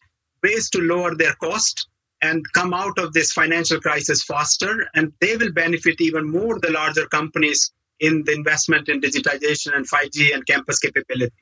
ways 0.42 0.70
to 0.70 0.80
lower 0.80 1.14
their 1.14 1.34
cost 1.34 1.88
and 2.22 2.42
come 2.54 2.72
out 2.72 2.98
of 2.98 3.12
this 3.12 3.32
financial 3.32 3.80
crisis 3.80 4.22
faster, 4.24 4.86
and 4.94 5.12
they 5.20 5.36
will 5.36 5.52
benefit 5.52 6.00
even 6.00 6.30
more 6.30 6.58
the 6.60 6.70
larger 6.70 7.06
companies 7.06 7.72
in 8.00 8.22
the 8.24 8.32
investment 8.32 8.88
in 8.88 9.00
digitization 9.00 9.76
and 9.76 9.88
5G 9.88 10.34
and 10.34 10.46
campus 10.46 10.78
capability. 10.78 11.32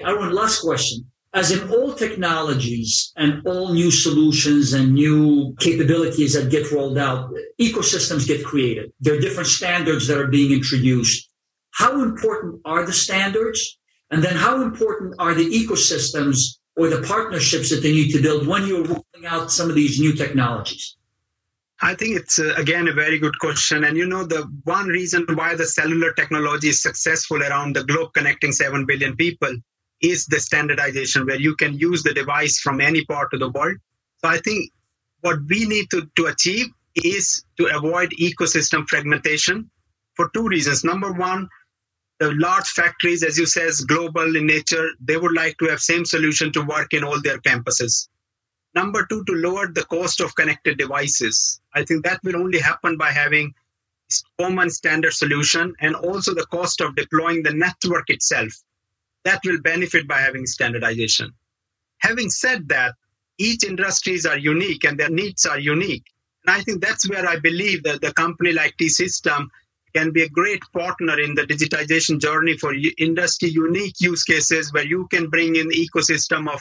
Arun, 0.00 0.32
last 0.32 0.62
question. 0.62 1.06
As 1.34 1.50
in 1.50 1.70
all 1.70 1.94
technologies 1.94 3.12
and 3.16 3.40
all 3.46 3.72
new 3.72 3.90
solutions 3.90 4.74
and 4.74 4.92
new 4.92 5.54
capabilities 5.58 6.34
that 6.34 6.50
get 6.50 6.70
rolled 6.70 6.98
out, 6.98 7.30
ecosystems 7.58 8.26
get 8.26 8.44
created. 8.44 8.92
There 9.00 9.14
are 9.14 9.20
different 9.20 9.48
standards 9.48 10.06
that 10.08 10.18
are 10.18 10.26
being 10.26 10.52
introduced. 10.52 11.30
How 11.70 12.02
important 12.02 12.60
are 12.66 12.84
the 12.84 12.92
standards? 12.92 13.78
And 14.10 14.22
then 14.22 14.36
how 14.36 14.60
important 14.60 15.14
are 15.18 15.32
the 15.32 15.48
ecosystems 15.48 16.58
or 16.76 16.88
the 16.88 17.00
partnerships 17.00 17.70
that 17.70 17.82
they 17.82 17.92
need 17.92 18.12
to 18.12 18.20
build 18.20 18.46
when 18.46 18.66
you're 18.66 18.84
rolling 18.84 19.26
out 19.26 19.50
some 19.50 19.70
of 19.70 19.74
these 19.74 19.98
new 19.98 20.12
technologies? 20.12 20.96
I 21.80 21.94
think 21.94 22.16
it's 22.16 22.38
uh, 22.38 22.54
again 22.56 22.86
a 22.88 22.92
very 22.92 23.18
good 23.18 23.38
question. 23.40 23.84
And 23.84 23.96
you 23.96 24.06
know, 24.06 24.24
the 24.24 24.42
one 24.64 24.86
reason 24.86 25.26
why 25.34 25.56
the 25.56 25.66
cellular 25.66 26.12
technology 26.12 26.68
is 26.68 26.80
successful 26.80 27.42
around 27.42 27.74
the 27.74 27.84
globe, 27.84 28.12
connecting 28.12 28.52
7 28.52 28.86
billion 28.86 29.16
people, 29.16 29.52
is 30.02 30.26
the 30.26 30.40
standardization 30.40 31.26
where 31.26 31.40
you 31.40 31.54
can 31.56 31.78
use 31.78 32.02
the 32.02 32.12
device 32.12 32.58
from 32.60 32.80
any 32.80 33.04
part 33.04 33.32
of 33.32 33.40
the 33.40 33.50
world. 33.50 33.78
So 34.18 34.28
I 34.28 34.38
think 34.38 34.70
what 35.20 35.38
we 35.48 35.66
need 35.66 35.90
to, 35.90 36.08
to 36.16 36.26
achieve 36.26 36.66
is 36.96 37.44
to 37.58 37.66
avoid 37.74 38.10
ecosystem 38.20 38.88
fragmentation 38.88 39.70
for 40.14 40.30
two 40.34 40.46
reasons. 40.46 40.84
Number 40.84 41.12
one, 41.12 41.48
the 42.18 42.32
large 42.34 42.68
factories, 42.68 43.22
as 43.22 43.38
you 43.38 43.46
says, 43.46 43.80
global 43.80 44.36
in 44.36 44.46
nature, 44.46 44.90
they 45.00 45.16
would 45.16 45.34
like 45.34 45.56
to 45.58 45.66
have 45.66 45.80
same 45.80 46.04
solution 46.04 46.52
to 46.52 46.62
work 46.62 46.92
in 46.92 47.02
all 47.02 47.20
their 47.20 47.38
campuses. 47.38 48.08
Number 48.74 49.06
two, 49.06 49.24
to 49.24 49.32
lower 49.32 49.66
the 49.66 49.84
cost 49.84 50.20
of 50.20 50.34
connected 50.34 50.78
devices. 50.78 51.60
I 51.74 51.84
think 51.84 52.04
that 52.04 52.20
will 52.22 52.36
only 52.36 52.58
happen 52.58 52.96
by 52.96 53.10
having 53.10 53.52
common 54.38 54.70
standard 54.70 55.12
solution 55.12 55.74
and 55.80 55.94
also 55.94 56.34
the 56.34 56.46
cost 56.46 56.80
of 56.80 56.94
deploying 56.96 57.42
the 57.42 57.54
network 57.54 58.10
itself. 58.10 58.52
That 59.24 59.40
will 59.44 59.60
benefit 59.60 60.08
by 60.08 60.18
having 60.18 60.46
standardization. 60.46 61.32
Having 61.98 62.30
said 62.30 62.68
that, 62.68 62.94
each 63.38 63.64
industries 63.64 64.26
are 64.26 64.38
unique 64.38 64.84
and 64.84 64.98
their 64.98 65.10
needs 65.10 65.46
are 65.46 65.58
unique. 65.58 66.04
And 66.46 66.56
I 66.56 66.62
think 66.62 66.82
that's 66.82 67.08
where 67.08 67.26
I 67.26 67.38
believe 67.38 67.82
that 67.84 68.00
the 68.00 68.12
company 68.14 68.52
like 68.52 68.76
T-System 68.76 69.48
can 69.94 70.10
be 70.10 70.22
a 70.22 70.28
great 70.28 70.62
partner 70.72 71.20
in 71.20 71.34
the 71.34 71.42
digitization 71.42 72.20
journey 72.20 72.56
for 72.56 72.74
industry 72.98 73.50
unique 73.50 73.94
use 74.00 74.24
cases 74.24 74.72
where 74.72 74.86
you 74.86 75.06
can 75.10 75.28
bring 75.28 75.56
in 75.56 75.68
the 75.68 75.88
ecosystem 75.88 76.52
of 76.52 76.60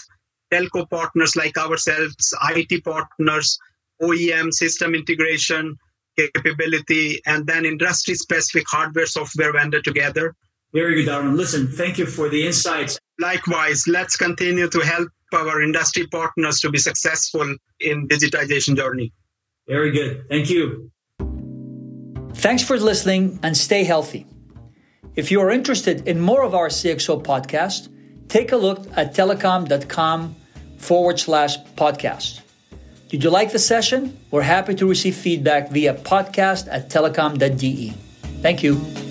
telco 0.52 0.90
partners 0.90 1.36
like 1.36 1.58
ourselves, 1.58 2.34
IT 2.50 2.84
partners, 2.84 3.58
OEM 4.02 4.52
system 4.52 4.94
integration 4.94 5.78
capability, 6.18 7.22
and 7.26 7.48
then 7.48 7.66
industry 7.66 8.16
specific 8.16 8.66
hardware 8.68 9.06
software 9.06 9.54
vendor 9.54 9.82
together. 9.82 10.36
Very 10.74 10.96
good, 10.96 11.10
Arun. 11.12 11.36
Listen, 11.36 11.68
thank 11.68 11.98
you 11.98 12.06
for 12.06 12.30
the 12.30 12.46
insights. 12.46 12.98
Likewise, 13.20 13.88
let's 13.88 14.16
continue 14.16 14.70
to 14.70 14.80
help 14.80 15.10
our 15.34 15.62
industry 15.62 16.08
partners 16.08 16.60
to 16.60 16.70
be 16.70 16.78
successful 16.78 17.56
in 17.80 18.08
digitization 18.08 18.76
journey. 18.76 19.12
Very 19.68 19.92
good. 19.92 20.28
Thank 20.30 20.50
you. 20.50 20.92
Thanks 22.36 22.64
for 22.64 22.78
listening 22.78 23.40
and 23.44 23.56
stay 23.56 23.84
healthy. 23.84 24.26
If 25.16 25.30
you 25.30 25.42
are 25.42 25.52
interested 25.52 26.08
in 26.08 26.20
more 26.20 26.44
of 26.44 26.56
our 26.56 26.70
CXO 26.70 27.24
podcast, 27.24 27.90
take 28.30 28.52
a 28.52 28.58
look 28.58 28.80
at 28.96 29.14
telekom.com 29.14 30.36
forward 30.78 31.20
slash 31.20 31.58
podcast. 31.76 32.42
Did 33.10 33.24
you 33.26 33.30
like 33.30 33.52
the 33.52 33.60
session? 33.60 34.18
We're 34.32 34.42
happy 34.42 34.74
to 34.76 34.88
receive 34.88 35.16
feedback 35.16 35.70
via 35.70 35.94
podcast 35.94 36.70
at 36.72 36.90
telekom.de. 36.90 37.90
Thank 38.42 38.64
you. 38.64 39.11